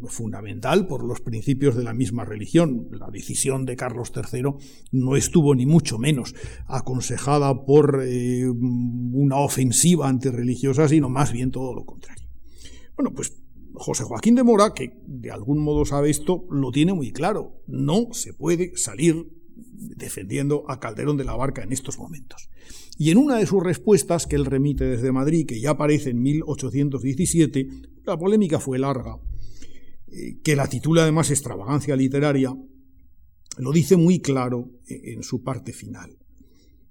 [0.06, 2.88] fundamental por los principios de la misma religión.
[2.92, 4.54] La decisión de Carlos III
[4.92, 6.34] no estuvo ni mucho menos
[6.66, 12.26] aconsejada por eh, una ofensiva antirreligiosa, sino más bien todo lo contrario.
[12.96, 13.34] Bueno, pues
[13.74, 17.62] José Joaquín de Mora, que de algún modo sabe esto, lo tiene muy claro.
[17.66, 22.48] No se puede salir defendiendo a Calderón de la Barca en estos momentos.
[22.98, 26.20] Y en una de sus respuestas que él remite desde Madrid, que ya aparece en
[26.20, 27.68] 1817,
[28.04, 29.20] la polémica fue larga,
[30.08, 32.52] eh, que la titula además Extravagancia literaria,
[33.58, 36.18] lo dice muy claro en su parte final.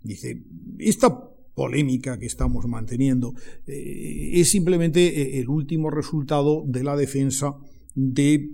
[0.01, 0.43] Dice,
[0.79, 3.33] esta polémica que estamos manteniendo
[3.65, 7.55] eh, es simplemente eh, el último resultado de la defensa
[7.95, 8.49] de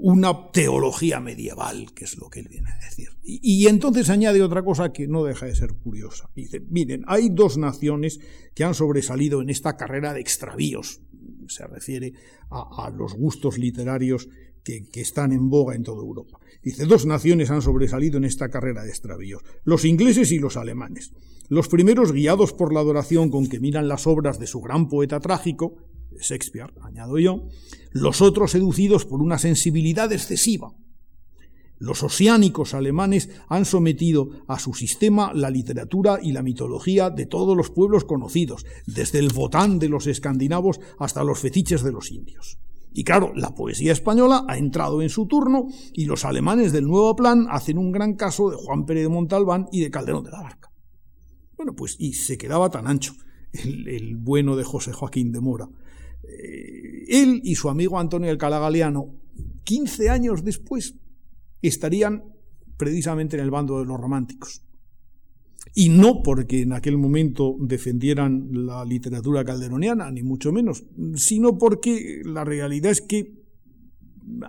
[0.00, 3.08] una teología medieval, que es lo que él viene a decir.
[3.24, 6.30] Y, entonces añade otra cosa que no deja de ser curiosa.
[6.34, 8.20] Dice, miren, hay dos naciones
[8.54, 11.00] que han sobresalido en esta carrera de extravíos.
[11.48, 12.12] Se refiere
[12.50, 14.28] a, los gustos literarios
[14.62, 16.38] que, que, están en boga en toda Europa.
[16.62, 21.12] Dice, dos naciones han sobresalido en esta carrera de extravíos, los ingleses y los alemanes.
[21.48, 25.18] Los primeros guiados por la adoración con que miran las obras de su gran poeta
[25.18, 25.76] trágico,
[26.20, 27.48] Shakespeare, añado yo,
[27.92, 30.72] los otros seducidos por una sensibilidad excesiva.
[31.78, 37.56] Los oceánicos alemanes han sometido a su sistema la literatura y la mitología de todos
[37.56, 42.58] los pueblos conocidos, desde el botán de los escandinavos hasta los fetiches de los indios.
[42.92, 47.14] Y claro, la poesía española ha entrado en su turno y los alemanes del nuevo
[47.14, 50.42] plan hacen un gran caso de Juan Pérez de Montalbán y de Calderón de la
[50.42, 50.72] Barca.
[51.56, 53.14] Bueno, pues y se quedaba tan ancho
[53.52, 55.68] el, el bueno de José Joaquín de Mora
[56.22, 59.14] él y su amigo Antonio Alcalá Galeano,
[59.64, 60.94] 15 años después,
[61.62, 62.24] estarían
[62.76, 64.62] precisamente en el bando de los románticos.
[65.74, 72.22] Y no porque en aquel momento defendieran la literatura calderoniana, ni mucho menos, sino porque
[72.24, 73.38] la realidad es que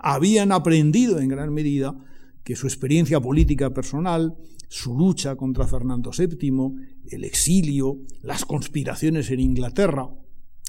[0.01, 1.97] habían aprendido en gran medida
[2.43, 4.37] que su experiencia política personal,
[4.69, 6.75] su lucha contra Fernando VII,
[7.09, 10.09] el exilio, las conspiraciones en Inglaterra,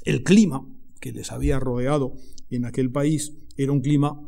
[0.04, 0.66] el clima,
[1.00, 2.14] que les había rodeado
[2.50, 4.20] en aquel país era un clima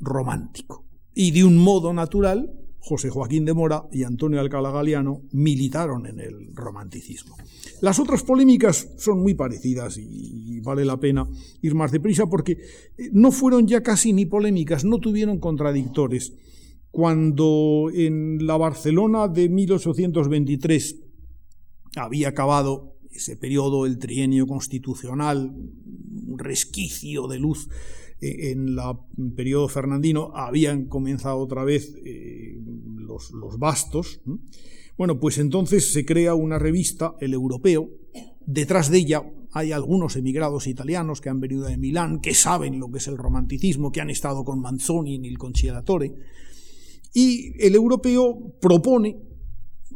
[0.00, 0.84] romántico.
[1.14, 6.20] Y de un modo natural, José Joaquín de Mora y Antonio Alcalá Galiano militaron en
[6.20, 7.36] el romanticismo.
[7.80, 11.28] Las otras polémicas son muy parecidas y vale la pena
[11.62, 16.34] ir más deprisa porque eh, no fueron ya casi ni polémicas, no tuvieron contradictores.
[16.90, 20.96] Cuando en la Barcelona de 1823
[21.96, 25.54] había acabado ese periodo, el trienio constitucional,
[26.26, 27.68] un resquicio de luz
[28.20, 32.58] eh, en el periodo fernandino, habían comenzado otra vez eh,
[32.96, 34.20] los, bastos.
[34.96, 37.90] Bueno, pues entonces se crea una revista, El Europeo,
[38.46, 39.22] detrás de ella
[39.52, 43.16] hay algunos emigrados italianos que han venido de Milán, que saben lo que es el
[43.16, 46.14] romanticismo, que han estado con Manzoni en el Conciliatore,
[47.12, 49.16] y el europeo propone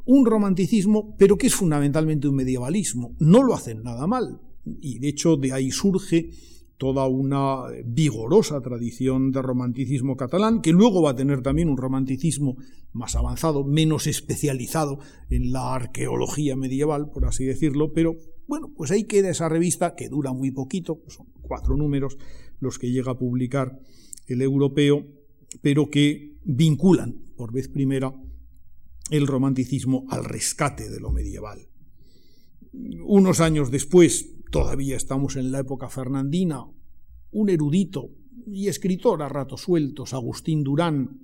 [0.07, 3.15] un romanticismo, pero que es fundamentalmente un medievalismo.
[3.19, 6.31] No lo hacen nada mal, y de hecho de ahí surge
[6.77, 12.57] toda una vigorosa tradición de romanticismo catalán, que luego va a tener también un romanticismo
[12.93, 14.99] más avanzado, menos especializado
[15.29, 18.17] en la arqueología medieval, por así decirlo, pero
[18.49, 22.17] bueno, pues ahí queda esa revista que dura muy poquito, son cuatro números
[22.61, 23.79] los que llega a publicar
[24.27, 25.07] el europeo,
[25.61, 28.13] pero que vinculan por vez primera
[29.11, 31.69] el romanticismo al rescate de lo medieval.
[33.05, 36.65] Unos años después, todavía estamos en la época fernandina,
[37.33, 38.11] un erudito
[38.47, 41.21] y escritor a ratos sueltos, Agustín Durán,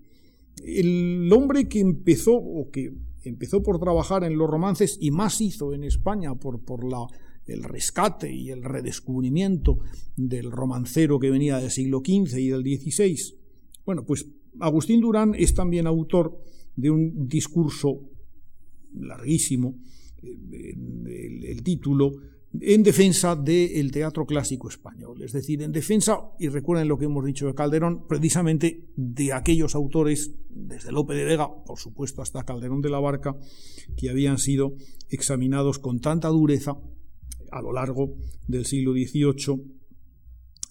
[0.64, 2.92] el hombre que empezó o que
[3.24, 7.06] empezó por trabajar en los romances y más hizo en España por, por la,
[7.46, 9.78] el rescate y el redescubrimiento
[10.16, 13.34] del romancero que venía del siglo XV y del XVI.
[13.84, 14.26] Bueno, pues
[14.60, 16.40] Agustín Durán es también autor
[16.76, 18.00] de un discurso
[18.94, 19.76] larguísimo,
[20.22, 20.74] eh,
[21.48, 22.12] el título
[22.61, 27.24] en defensa del teatro clásico español, es decir, en defensa, y recuerden lo que hemos
[27.24, 32.80] dicho de Calderón, precisamente de aquellos autores, desde Lope de Vega, por supuesto, hasta Calderón
[32.80, 33.36] de la Barca,
[33.97, 34.74] que habían sido
[35.09, 36.76] examinados con tanta dureza
[37.51, 38.16] a lo largo
[38.47, 39.62] del siglo XVIII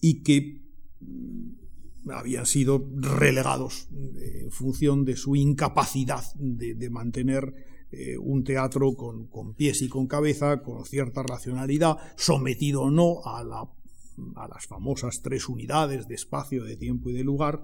[0.01, 0.61] y que
[1.01, 7.53] mm, habían sido relegados en función de su incapacidad de mantener
[7.97, 13.41] eh, un teatro con, pies y con cabeza, con cierta racionalidad, sometido o no a,
[13.41, 17.61] las famosas tres unidades de espacio, de tiempo y de lugar,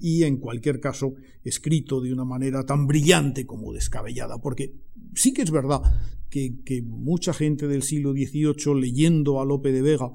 [0.00, 1.14] y en cualquier caso
[1.44, 4.74] escrito de una manera tan brillante como descabellada, porque
[5.14, 5.82] sí que es verdad
[6.30, 10.10] que, mucha gente del siglo XVIII leyendo a Lope de Vega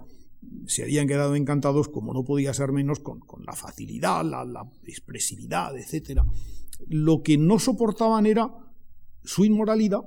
[0.67, 5.77] se habían quedado encantados, como no podía ser menos, con, la facilidad, la, la expresividad,
[5.77, 6.23] etc.
[6.89, 8.64] Lo que no soportaban era
[9.25, 10.01] su inmoralidad,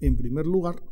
[0.00, 0.82] en primer lugar,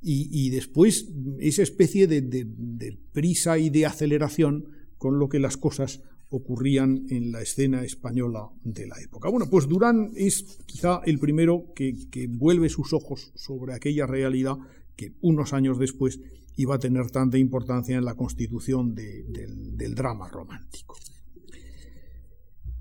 [0.00, 1.08] y, después
[1.40, 7.42] esa especie de, prisa y de aceleración con lo que las cosas ocurrían en la
[7.42, 9.28] escena española de la época.
[9.28, 14.56] Bueno, pues Durán es quizá el primero que, vuelve sus ojos sobre aquella realidad
[14.94, 16.20] que unos años después
[16.56, 20.96] iba a tener tanta importancia en la constitución del drama romántico.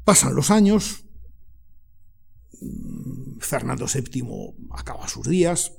[0.04, 1.04] Pasan los años,
[3.40, 4.24] Fernando VII
[4.72, 5.74] acaba sus días.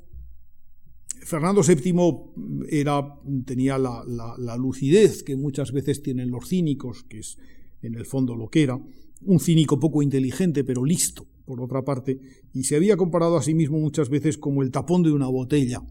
[1.23, 3.03] Fernando VII era,
[3.45, 7.39] tenía la, lucidez que muchas veces tienen los cínicos, que es
[7.83, 8.81] en el fondo lo que era,
[9.23, 12.19] un cínico poco inteligente pero listo, por otra parte,
[12.53, 15.83] y se había comparado a sí mismo muchas veces como el tapón de una botella.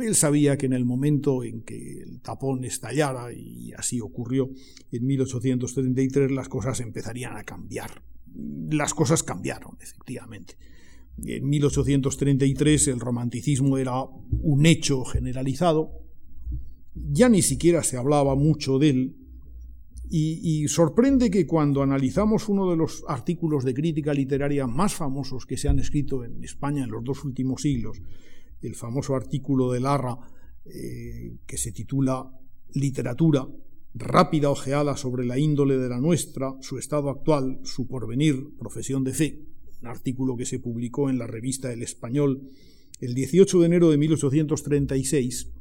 [0.00, 4.48] Él sabía que en el momento en que el tapón estallara, y así ocurrió
[4.92, 8.02] en 1833, las cosas empezarían a cambiar.
[8.70, 10.56] Las cosas cambiaron, efectivamente.
[11.24, 16.02] En 1833 el romanticismo era un hecho generalizado,
[16.94, 19.16] ya ni siquiera se hablaba mucho de él,
[20.08, 25.56] y, sorprende que cuando analizamos uno de los artículos de crítica literaria más famosos que
[25.56, 28.00] se han escrito en España en los dos últimos siglos,
[28.62, 30.16] el famoso artículo de Larra
[30.64, 32.30] eh, que se titula
[32.74, 33.46] Literatura,
[33.98, 39.14] rápida ojeada sobre la índole de la nuestra, su estado actual, su porvenir, profesión de
[39.14, 39.46] fe,
[39.80, 42.50] un artículo que se publicó en la revista El Español
[43.00, 45.52] el 18 de enero de 1836.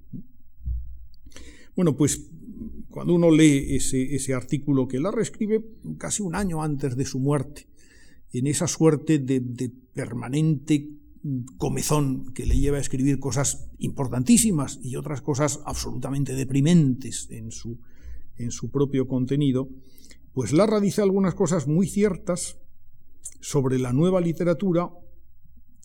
[1.76, 2.30] Bueno, pues
[2.90, 5.66] cuando uno lee ese, artículo que la reescribe
[5.98, 7.68] casi un año antes de su muerte,
[8.32, 10.90] en esa suerte de, de permanente
[11.58, 17.80] comezón que le lleva a escribir cosas importantísimas y otras cosas absolutamente deprimentes en su,
[18.38, 19.70] en su propio contenido,
[20.34, 22.58] pues Larra dice algunas cosas muy ciertas
[23.40, 24.90] sobre la nueva literatura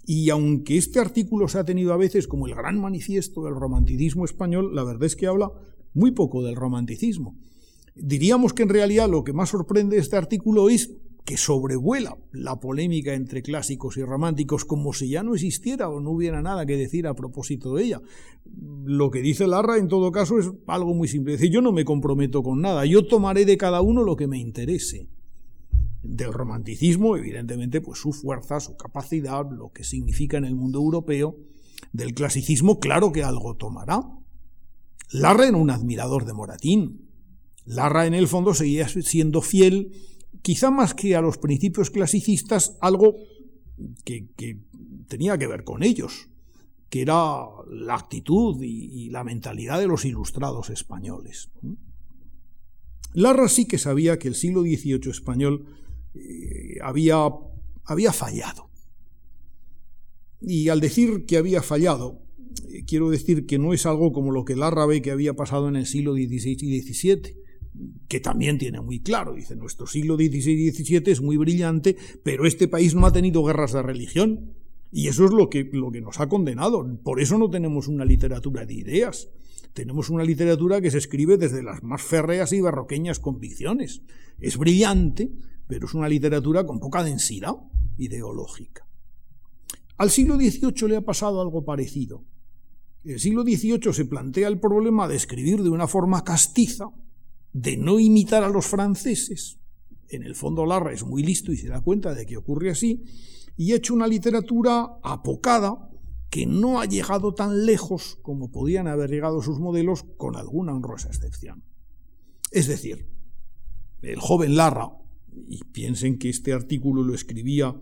[0.05, 4.25] y aunque este artículo se ha tenido a veces como el gran manifiesto del romanticismo
[4.25, 5.53] español, la verdad es que habla
[5.95, 7.39] muy poco del romanticismo.
[7.95, 10.91] Diríamos que en realidad lo que más sorprende este artículo es
[11.25, 16.11] que sobrevuela la polémica entre clásicos y románticos como si ya no existiera o no
[16.11, 18.03] hubiera nada que decir a propósito de ella.
[18.85, 21.33] Lo que dice Larra en todo caso es algo muy simple.
[21.33, 24.39] Dice, yo no me comprometo con nada, yo tomaré de cada uno lo que me
[24.39, 25.09] interese
[26.03, 31.37] del romanticismo, evidentemente, pues su fuerza, su capacidad, lo que significa en el mundo europeo,
[31.93, 34.03] del clasicismo, claro que algo tomará.
[35.13, 37.09] Larra era un admirador de Moratín.
[37.65, 39.93] Larra, en el fondo, seguía siendo fiel,
[40.43, 43.17] quizá más que a los principios clasicistas, algo
[44.05, 44.27] que,
[45.09, 46.29] tenía que ver con ellos,
[46.89, 51.51] que era la actitud y, la mentalidad de los ilustrados españoles.
[53.13, 55.67] Larra sí que sabía que el siglo XVIII español
[56.15, 57.29] eh, había,
[57.85, 58.71] había fallado.
[60.41, 62.23] Y al decir que había fallado,
[62.69, 65.69] eh, quiero decir que no es algo como lo que Larra ve que había pasado
[65.69, 67.37] en el siglo XVI y XVII,
[68.09, 69.35] que también tiene muy claro.
[69.35, 73.45] Dice, nuestro siglo XVI y XVII es muy brillante, pero este país no ha tenido
[73.45, 74.55] guerras de religión.
[74.93, 76.85] Y eso es lo que, lo que nos ha condenado.
[77.03, 79.29] Por eso no tenemos una literatura de ideas.
[79.73, 84.03] Tenemos una literatura que se escribe desde las más férreas y barroqueñas convicciones.
[84.41, 85.31] Es brillante,
[85.69, 87.55] pero es una literatura con poca densidad
[87.97, 88.85] ideológica.
[89.97, 92.25] Al siglo XVIII le ha pasado algo parecido.
[93.05, 96.87] El siglo XVIII se plantea el problema de escribir de una forma castiza,
[97.53, 99.59] de no imitar a los franceses.
[100.09, 103.05] En el fondo Larra es muy listo y se da cuenta de que ocurre así,
[103.57, 105.91] y ha hecho una literatura apocada
[106.31, 111.09] que no ha llegado tan lejos como podían haber llegado sus modelos, con alguna honrosa
[111.09, 111.65] excepción.
[112.53, 113.09] Es decir,
[114.03, 114.93] el joven Larra,
[115.49, 117.77] y piensen que este artículo lo escribía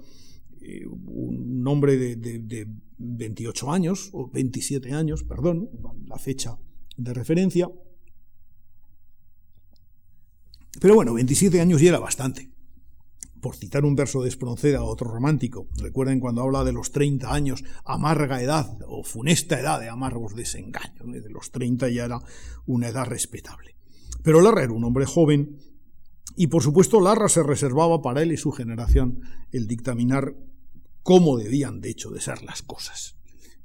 [0.61, 2.67] eh, un hombre de, de
[2.99, 5.71] 28 años, o 27 años, perdón,
[6.07, 6.59] la fecha
[6.97, 7.71] de referencia,
[10.81, 12.51] pero bueno, 27 años ya era bastante.
[13.41, 17.65] Por citar un verso de Espronceda, otro romántico, recuerden cuando habla de los 30 años,
[17.85, 22.21] amarga edad o funesta edad de amargos desengaños, de los 30 ya era
[22.67, 23.77] una edad respetable.
[24.23, 25.59] Pero Larra era un hombre joven
[26.37, 29.21] y por supuesto Larra se reservaba para él y su generación
[29.53, 30.35] el dictaminar
[31.03, 33.17] cómo debían de hecho de ser las cosas.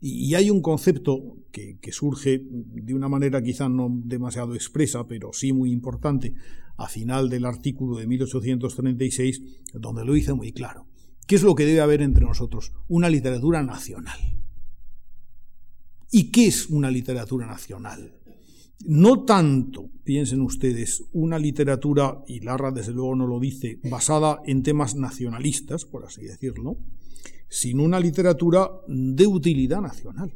[0.05, 5.53] Y, hay un concepto que, surge de una manera quizá no demasiado expresa, pero sí
[5.53, 6.33] muy importante,
[6.77, 9.41] a final del artículo de 1836,
[9.73, 10.87] donde lo dice muy claro.
[11.27, 12.73] ¿Qué es lo que debe haber entre nosotros?
[12.87, 14.19] Una literatura nacional.
[16.11, 18.13] ¿Y qué es una literatura nacional?
[18.85, 24.61] No tanto, piensen ustedes, una literatura, y Larra desde luego no lo dice, basada en
[24.61, 26.77] temas nacionalistas, por así decirlo,
[27.47, 30.33] sin una literatura de utilidad nacional.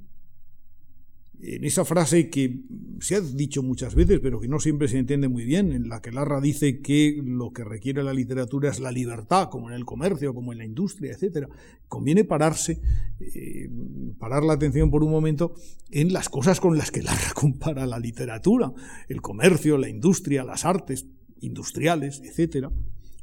[1.40, 2.62] En esa frase que
[3.00, 6.02] se ha dicho muchas veces, pero que no siempre se entiende muy bien, en la
[6.02, 9.86] que Larra dice que lo que requiere la literatura es la libertad, como en el
[9.86, 11.48] comercio, como en la industria, etc.
[11.88, 12.82] Conviene pararse,
[13.20, 13.70] eh,
[14.18, 15.54] parar la atención por un momento
[15.92, 18.74] en las cosas con las que Larra compara la literatura,
[19.08, 21.06] el comercio, la industria, las artes
[21.42, 22.70] industriales, etc.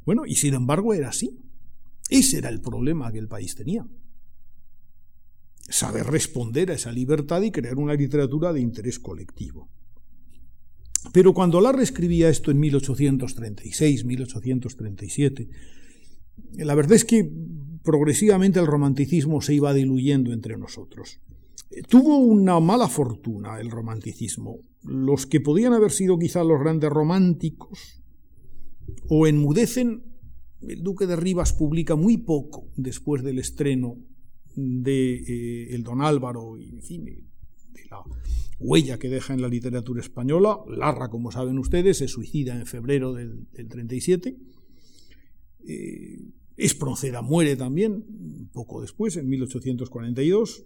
[0.05, 1.37] Bueno, y sin embargo era así.
[2.09, 3.85] Ese era el problema que el país tenía.
[5.69, 9.69] Saber responder a esa libertad y crear una literatura de interés colectivo.
[11.11, 15.49] Pero cuando Larra escribía esto en 1836, 1837,
[16.57, 17.31] la verdad es que
[17.83, 21.19] progresivamente el romanticismo se iba diluyendo entre nosotros.
[21.89, 24.59] Tuvo una mala fortuna el romanticismo.
[24.83, 28.01] Los que podían haber sido quizá los grandes románticos
[29.09, 30.03] o enmudecen
[30.61, 33.97] el duque de Rivas publica muy poco después del estreno
[34.55, 38.03] de eh, El Don Álvaro y, en fin, de la
[38.59, 40.59] huella que deja en la literatura española.
[40.67, 44.37] Larra, como saben ustedes, se suicida en febrero del, 37.
[45.67, 50.65] Eh, Espronceda muere también, poco después, en 1842.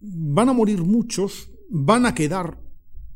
[0.00, 2.62] Van a morir muchos, van a quedar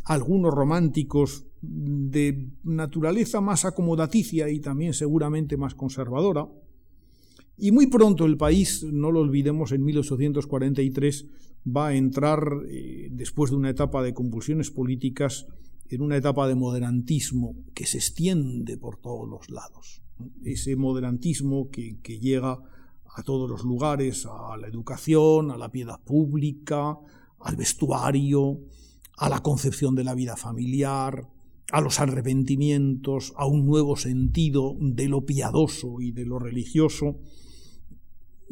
[0.04, 6.48] algunos románticos de naturaleza más acomodaticia y también seguramente más conservadora.
[7.57, 11.26] Y muy pronto el país, no lo olvidemos, en 1843
[11.64, 15.46] va a entrar, eh, después de una etapa de convulsiones políticas,
[15.88, 20.03] en una etapa de moderantismo que se extiende por todos los lados.
[20.42, 22.59] Ese moderantismo que, que llega
[23.14, 26.98] a todos los lugares, a la educación, a la piedad pública,
[27.40, 28.61] al vestuario,
[29.18, 31.28] a la concepción de la vida familiar,
[31.70, 37.18] a los arrepentimientos, a un nuevo sentido de lo piadoso y de lo religioso.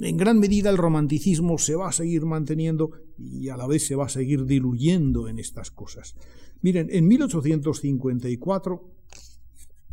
[0.00, 3.94] En gran medida el romanticismo se va a seguir manteniendo y a la vez se
[3.94, 6.14] va a seguir diluyendo en estas cosas.
[6.62, 8.90] Miren, en 1854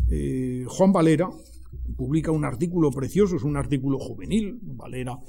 [0.09, 1.29] eh, Juan Valera
[1.95, 5.19] publica un artículo precioso, es un artículo juvenil, Valera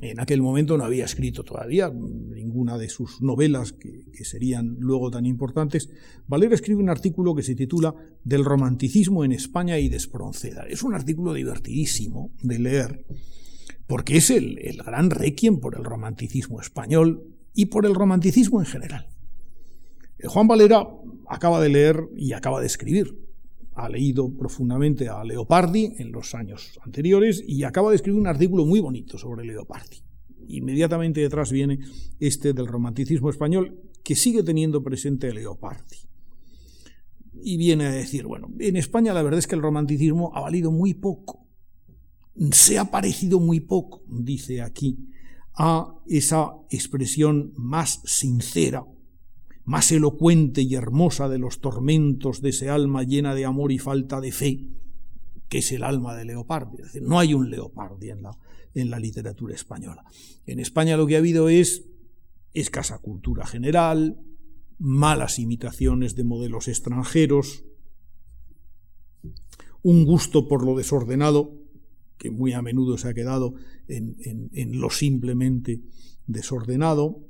[0.00, 5.26] en aquel momento no había escrito todavía ninguna de sus novelas que, serían luego tan
[5.26, 5.90] importantes.
[6.26, 10.66] Valera escribe un artículo que se titula Del romanticismo en España y de Espronceda.
[10.68, 13.04] Es un artículo divertidísimo de leer,
[13.86, 18.66] porque es el, el gran requiem por el romanticismo español y por el romanticismo en
[18.66, 19.08] general.
[20.24, 20.86] Juan Valera
[21.28, 23.24] acaba de leer y acaba de escribir
[23.74, 28.64] ha leído profundamente a Leopardi en los años anteriores y acaba de escribir un artículo
[28.64, 30.02] muy bonito sobre Leopardi.
[30.48, 31.80] Inmediatamente detrás viene
[32.20, 35.96] este del romanticismo español que sigue teniendo presente a Leopardi.
[37.42, 40.70] Y viene a decir, bueno, en España la verdad es que el romanticismo ha valido
[40.70, 41.43] muy poco,
[42.52, 45.10] se ha parecido muy poco, dice aquí,
[45.54, 48.84] a esa expresión más sincera
[49.64, 54.20] más elocuente y hermosa de los tormentos de ese alma llena de amor y falta
[54.20, 54.68] de fe,
[55.48, 56.76] que es el alma de Leopardi.
[56.78, 58.38] Es decir, no hay un Leopardi en la,
[58.74, 60.04] en la literatura española.
[60.46, 61.86] En España lo que ha habido es
[62.52, 64.20] escasa cultura general,
[64.78, 67.64] malas imitaciones de modelos extranjeros,
[69.82, 71.58] un gusto por lo desordenado,
[72.24, 73.52] que muy a menudo se ha quedado
[73.86, 74.16] en,
[74.54, 75.82] en lo simplemente
[76.26, 77.20] desordenado,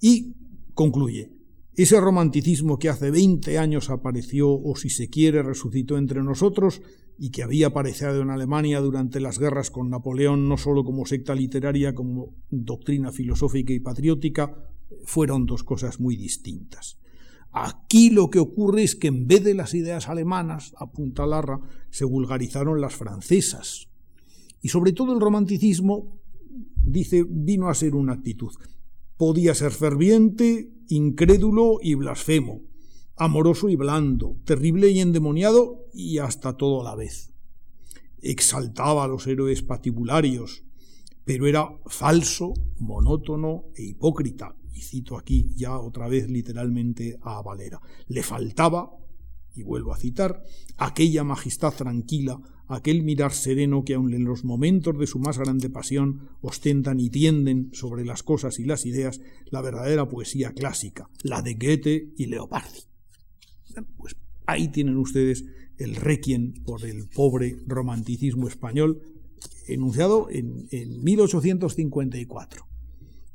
[0.00, 0.36] y
[0.74, 1.32] concluye,
[1.74, 6.82] ese romanticismo que hace 20 años apareció o si se quiere resucitó entre nosotros
[7.18, 11.34] y que había aparecido en Alemania durante las guerras con Napoleón no solo como secta
[11.34, 14.56] literaria, como doctrina filosófica y patriótica,
[15.04, 17.00] fueron dos cosas muy distintas.
[17.50, 21.60] Aquí lo que ocurre es que en vez de las ideas alemanas, apunta Larra,
[21.90, 23.87] se vulgarizaron las francesas.
[24.60, 26.18] Y sobre todo el romanticismo,
[26.84, 28.52] dice, vino a ser una actitud.
[29.16, 32.62] Podía ser ferviente, incrédulo y blasfemo,
[33.16, 37.32] amoroso y blando, terrible y endemoniado y hasta todo a la vez.
[38.20, 40.64] Exaltaba a los héroes patibularios,
[41.24, 47.80] pero era falso, monótono e hipócrita, y cito aquí ya otra vez literalmente a Valera.
[48.06, 48.90] Le faltaba,
[49.54, 50.42] y vuelvo a citar,
[50.76, 55.70] aquella majestad tranquila, aquel mirar sereno que aun en los momentos de su más grande
[55.70, 61.42] pasión ostentan y tienden sobre las cosas y las ideas la verdadera poesía clásica, la
[61.42, 62.80] de Goethe y Leopardi.
[63.96, 64.16] Pues
[64.46, 65.44] ahí tienen ustedes
[65.78, 69.02] el requiem por el pobre romanticismo español
[69.66, 72.66] enunciado en, en 1854.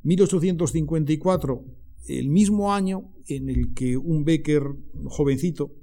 [0.04, 1.66] 1854,
[2.08, 4.64] el mismo año en el que un Becker
[5.06, 5.74] jovencito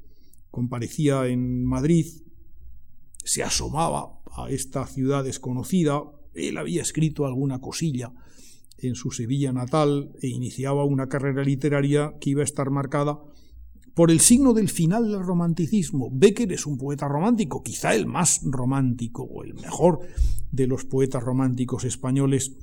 [0.51, 2.07] comparecía en Madrid
[3.25, 6.03] se asomaba a esta ciudad desconocida,
[6.35, 8.13] él había escrito alguna cosilla
[8.79, 13.21] en su Sevilla natal e iniciaba una carrera literaria que iba a estar marcada
[13.95, 16.11] por el signo del final del romanticismo.
[16.13, 20.01] Becker es un poeta romántico, quizá el más romántico o el mejor
[20.51, 22.57] de los poetas románticos españoles,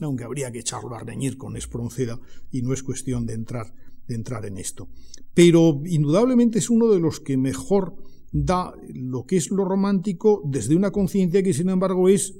[0.00, 2.18] aunque habría que echarlo a reñir con Espronceda
[2.50, 3.74] y no es cuestión de entrar,
[4.06, 4.88] de entrar en esto.
[5.34, 7.96] Pero indudablemente es uno de los que mejor
[8.36, 12.34] da lo que es lo romántico desde una conciencia que sin embargo es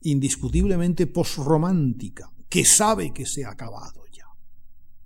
[0.00, 4.26] indiscutiblemente posromántica, que sabe que se ha acabado ya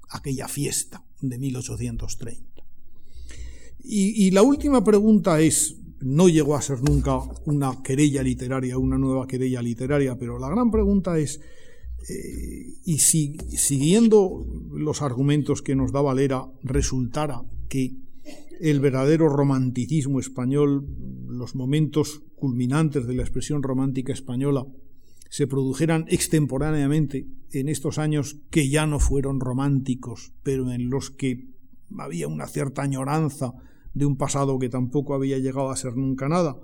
[0.09, 2.65] aquella fiesta de 1830.
[3.85, 9.27] Y, la última pregunta es, no llegó a ser nunca una querella literaria, una nueva
[9.27, 11.41] querella literaria, pero la gran pregunta es,
[12.09, 18.02] eh, y si siguiendo los argumentos que nos da Valera resultara que
[18.63, 20.87] el verdadero romanticismo español,
[21.27, 24.65] los momentos culminantes de la expresión romántica española,
[25.29, 31.49] se produjeran extemporáneamente en estos años que ya no fueron románticos, pero en los que
[31.99, 33.53] había una cierta añoranza
[33.95, 36.57] de un pasado que tampoco había llegado a ser nunca nada.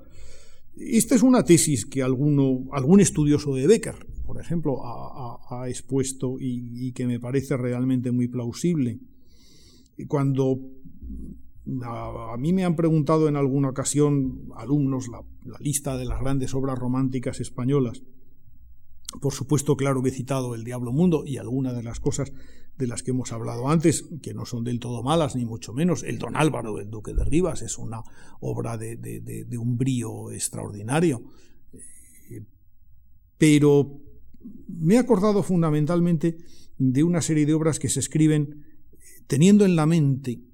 [0.76, 6.86] Esta es una tesis que alguno, algún estudioso de Becker, por ejemplo, ha, expuesto y,
[6.86, 9.00] y, que me parece realmente muy plausible.
[10.06, 10.60] Cuando
[11.84, 15.22] a, mí me han preguntado en alguna ocasión alumnos la,
[15.60, 18.02] lista de las grandes obras románticas españolas.
[19.20, 22.32] Por supuesto, claro que he citado El Diablo Mundo y algunas de las cosas
[22.76, 26.04] de las que hemos hablado antes, que no son del todo malas, ni mucho menos.
[26.04, 28.02] El Don Álvaro del Duque de Rivas es una
[28.40, 31.22] obra de, de un brío extraordinario.
[33.36, 34.00] Pero
[34.68, 36.36] me he acordado fundamentalmente
[36.76, 38.64] de una serie de obras que se escriben
[39.26, 40.47] teniendo en la mente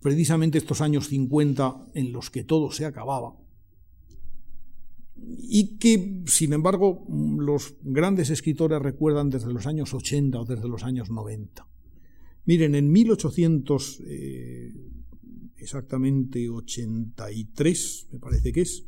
[0.00, 3.34] precisamente estos años 50 en los que todo se acababa
[5.16, 10.84] y que, sin embargo, los grandes escritores recuerdan desde los años 80 o desde los
[10.84, 11.66] años 90.
[12.44, 14.72] Miren, en 1800, eh,
[15.56, 18.84] exactamente 83, me parece que es,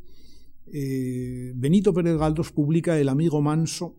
[0.71, 3.95] eh, Benito Pérez Galdós publica El amigo manso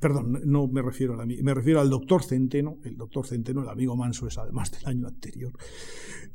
[0.00, 3.96] perdón, no me refiero a me refiero al doctor Centeno, el doctor Centeno, el amigo
[3.96, 5.52] Manso es además del año anterior,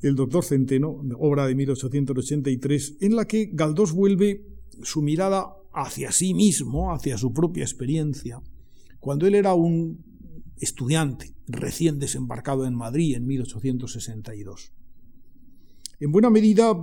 [0.02, 4.46] el doctor Centeno, obra de 1883, en la que Galdós vuelve
[4.84, 8.42] su mirada hacia sí mismo, hacia su propia experiencia,
[9.00, 10.04] cuando él era un
[10.58, 14.74] estudiante recién desembarcado en Madrid en 1862.
[16.00, 16.74] En buena medida,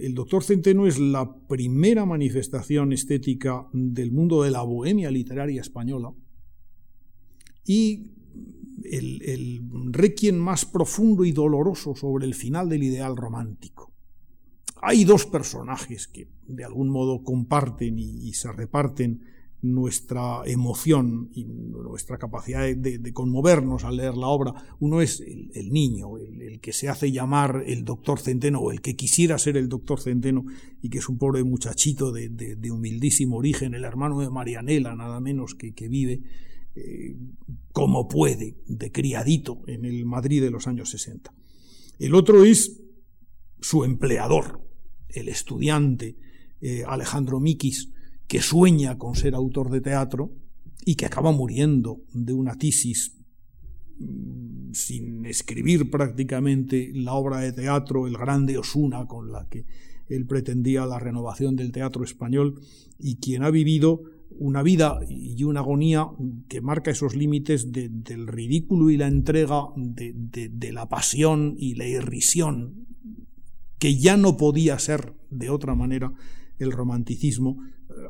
[0.00, 6.12] el doctor Centeno es la primera manifestación estética del mundo de la bohemia literaria española
[7.64, 8.10] y
[8.84, 13.92] el, el requiem más profundo y doloroso sobre el final del ideal romántico.
[14.82, 19.22] Hay dos personajes que de algún modo comparten y, se reparten
[19.62, 24.52] nuestra emoción y nuestra capacidad de, conmovernos al leer la obra.
[24.78, 28.96] Uno es el, niño, el, que se hace llamar el doctor Centeno o el que
[28.96, 30.44] quisiera ser el doctor Centeno
[30.82, 35.54] y que es un pobre muchachito de, humildísimo origen, el hermano de Marianela, nada menos
[35.54, 36.20] que, que vive
[36.76, 37.16] eh,
[37.72, 41.32] como puede, de criadito en el Madrid de los años 60.
[41.98, 42.82] El otro es
[43.60, 44.60] su empleador,
[45.08, 46.16] el estudiante
[46.60, 47.92] eh, Alejandro Mikis,
[48.28, 50.32] que sueña con ser autor de teatro
[50.84, 53.16] y que acaba muriendo de una tisis
[53.98, 59.66] mm, sin escribir prácticamente la obra de teatro, el grande Osuna, con la que
[60.08, 62.60] él pretendía la renovación del teatro español,
[62.98, 64.02] y quien ha vivido
[64.38, 66.08] una vida y una agonía
[66.48, 72.86] que marca esos límites del ridículo y la entrega, de, la pasión y la irrisión,
[73.78, 76.12] que ya no podía ser de otra manera
[76.58, 77.58] el romanticismo,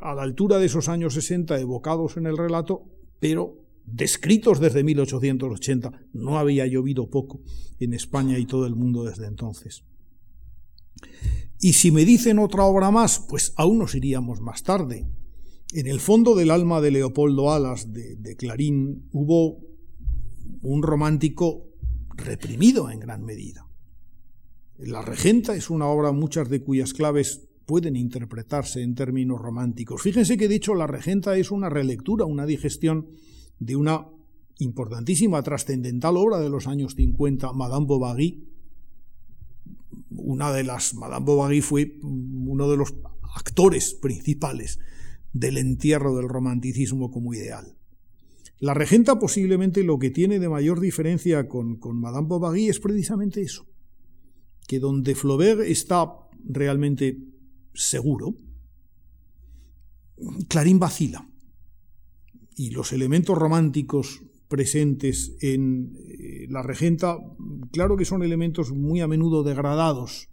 [0.01, 2.85] a la altura de esos años 60 evocados en el relato,
[3.21, 5.93] pero descritos desde 1880.
[6.13, 7.41] No había llovido poco
[7.79, 9.85] en España y todo el mundo desde entonces.
[11.61, 15.07] Y si me dicen otra obra más, pues aún nos iríamos más tarde.
[15.73, 19.59] En el fondo del alma de Leopoldo Alas, de, Clarín, hubo
[20.63, 21.67] un romántico
[22.15, 23.67] reprimido en gran medida.
[24.79, 30.01] La Regenta es una obra muchas de cuyas claves pueden interpretarse en términos románticos.
[30.01, 33.09] Fíjense que de hecho La Regenta es una relectura, una digestión
[33.59, 34.09] de una
[34.59, 38.49] importantísima, trascendental obra de los años 50, Madame Bovary.
[40.11, 42.95] Una de las, Madame Bovary fue uno de los
[43.35, 44.79] actores principales
[45.33, 47.77] del entierro del romanticismo como ideal.
[48.59, 53.43] La regenta posiblemente lo que tiene de mayor diferencia con, con Madame Bovary es precisamente
[53.43, 53.67] eso,
[54.67, 56.11] que donde Flaubert está
[56.43, 57.19] realmente
[57.77, 58.35] seguro,
[60.49, 61.29] Clarín vacila.
[62.57, 67.19] Y los elementos románticos presentes en eh, la regenta,
[67.71, 70.31] claro que son elementos muy a menudo degradados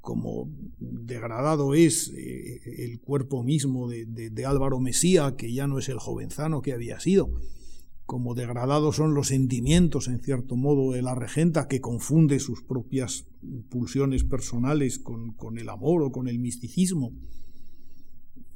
[0.00, 5.98] como degradado es eh, el cuerpo mismo de, Álvaro Mesía, que ya no es el
[5.98, 7.30] jovenzano que había sido,
[8.10, 13.26] como degradados son los sentimientos, en cierto modo, de la regenta, que confunde sus propias
[13.68, 17.12] pulsiones personales con, con el amor o con el misticismo,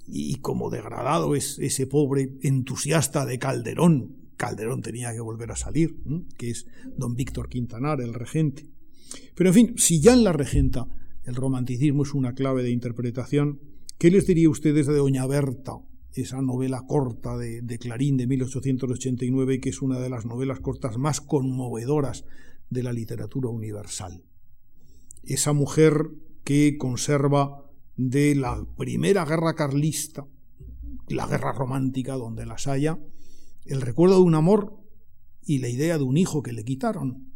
[0.08, 6.02] y como degradado es ese pobre entusiasta de Calderón, Calderón tenía que volver a salir,
[6.36, 8.66] que es don Víctor Quintanar, el regente.
[9.36, 10.88] Pero en fin, si ya en la regenta
[11.26, 13.60] el romanticismo es una clave de interpretación.
[13.98, 15.78] ¿Qué les diría ustedes de Doña Berta,
[16.14, 21.20] esa novela corta de, Clarín de 1889, que es una de las novelas cortas más
[21.20, 22.24] conmovedoras
[22.70, 24.24] de la literatura universal?
[25.22, 26.10] Esa mujer
[26.44, 27.64] que conserva
[27.96, 30.26] de la primera guerra carlista,
[31.08, 32.98] la guerra romántica donde las haya,
[33.64, 34.76] el recuerdo de un amor
[35.46, 37.32] y la idea de un hijo que le quitaron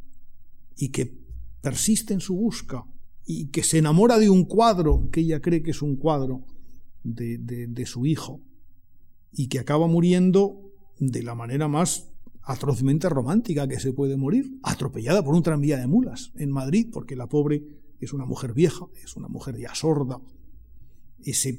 [0.76, 1.18] y que
[1.61, 2.85] persiste en su busca
[3.26, 6.47] y que se enamora de un cuadro que ella cree que es un cuadro
[7.03, 8.41] de, su hijo
[9.39, 12.11] y que acaba muriendo de la manera más
[12.43, 17.14] atrozmente romántica que se puede morir, atropellada por un tranvía de mulas en Madrid, porque
[17.14, 17.62] la pobre
[18.01, 20.20] es una mujer vieja, es una mujer ya sorda,
[21.24, 21.51] esa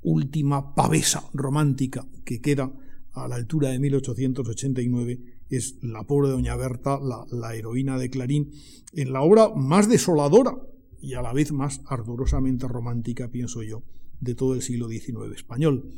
[0.00, 2.72] última pavesa romántica que queda
[3.12, 8.50] a la altura de 1889 es la pobre doña Berta, la, la heroína de Clarín,
[8.94, 10.56] en la obra más desoladora
[11.02, 13.82] y a la vez más ardorosamente romántica, pienso yo,
[14.20, 15.92] de todo el siglo XIX español.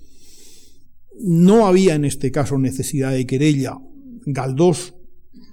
[1.20, 3.78] No había en este caso necesidad de querella.
[4.24, 4.94] Galdós,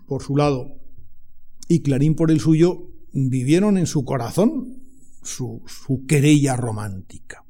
[0.07, 0.79] por su lado,
[1.67, 4.83] y Clarín por el suyo, vivieron en su corazón
[5.21, 5.61] su,
[6.07, 7.45] querella romántica.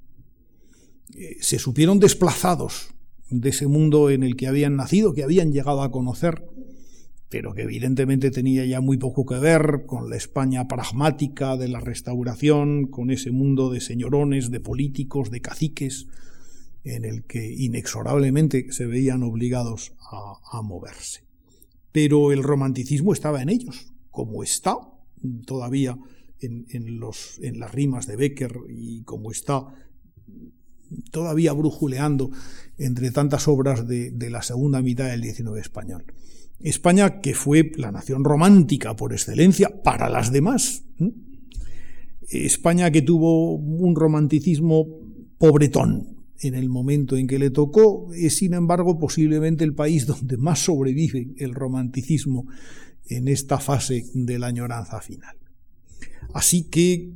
[1.16, 2.90] Eh, se supieron desplazados
[3.30, 6.44] de ese mundo en el que habían nacido, que habían llegado a conocer,
[7.30, 11.80] pero que evidentemente tenía ya muy poco que ver con la España pragmática de la
[11.80, 16.08] restauración, con ese mundo de señorones, de políticos, de caciques,
[16.84, 21.24] en el que inexorablemente se veían obligados a, moverse.
[21.92, 24.78] Pero el romanticismo estaba en ellos, como está
[25.46, 25.98] todavía
[26.40, 29.68] en, en las rimas de Becker y como está
[31.12, 32.32] todavía brujuleando
[32.78, 36.06] entre tantas obras de, de la segunda mitad del XIX español.
[36.60, 40.84] España, que fue la nación romántica por excelencia para las demás.
[42.30, 44.86] España que tuvo un romanticismo
[45.38, 50.38] pobretón en el momento en que le tocó, es sin embargo posiblemente el país donde
[50.38, 52.48] más sobrevive el romanticismo
[53.08, 55.36] en esta fase de la añoranza final.
[56.34, 57.12] Así que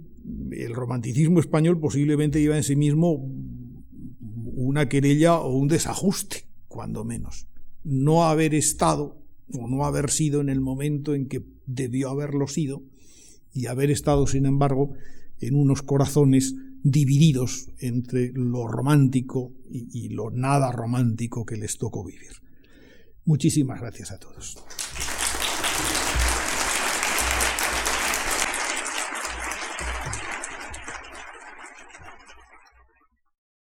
[0.52, 3.30] el romanticismo español posiblemente lleva en sí mismo
[4.56, 7.48] una querella o un desajuste, cuando menos.
[7.84, 9.18] No haber estado
[9.54, 12.82] o no haber sido en el momento en que debió haberlo sido
[13.54, 14.94] y haber estado, sin embargo,
[15.40, 22.34] en unos corazones divididos entre lo romántico y, lo nada romántico que les tocó vivir.
[23.26, 24.58] Muchísimas gracias a todos.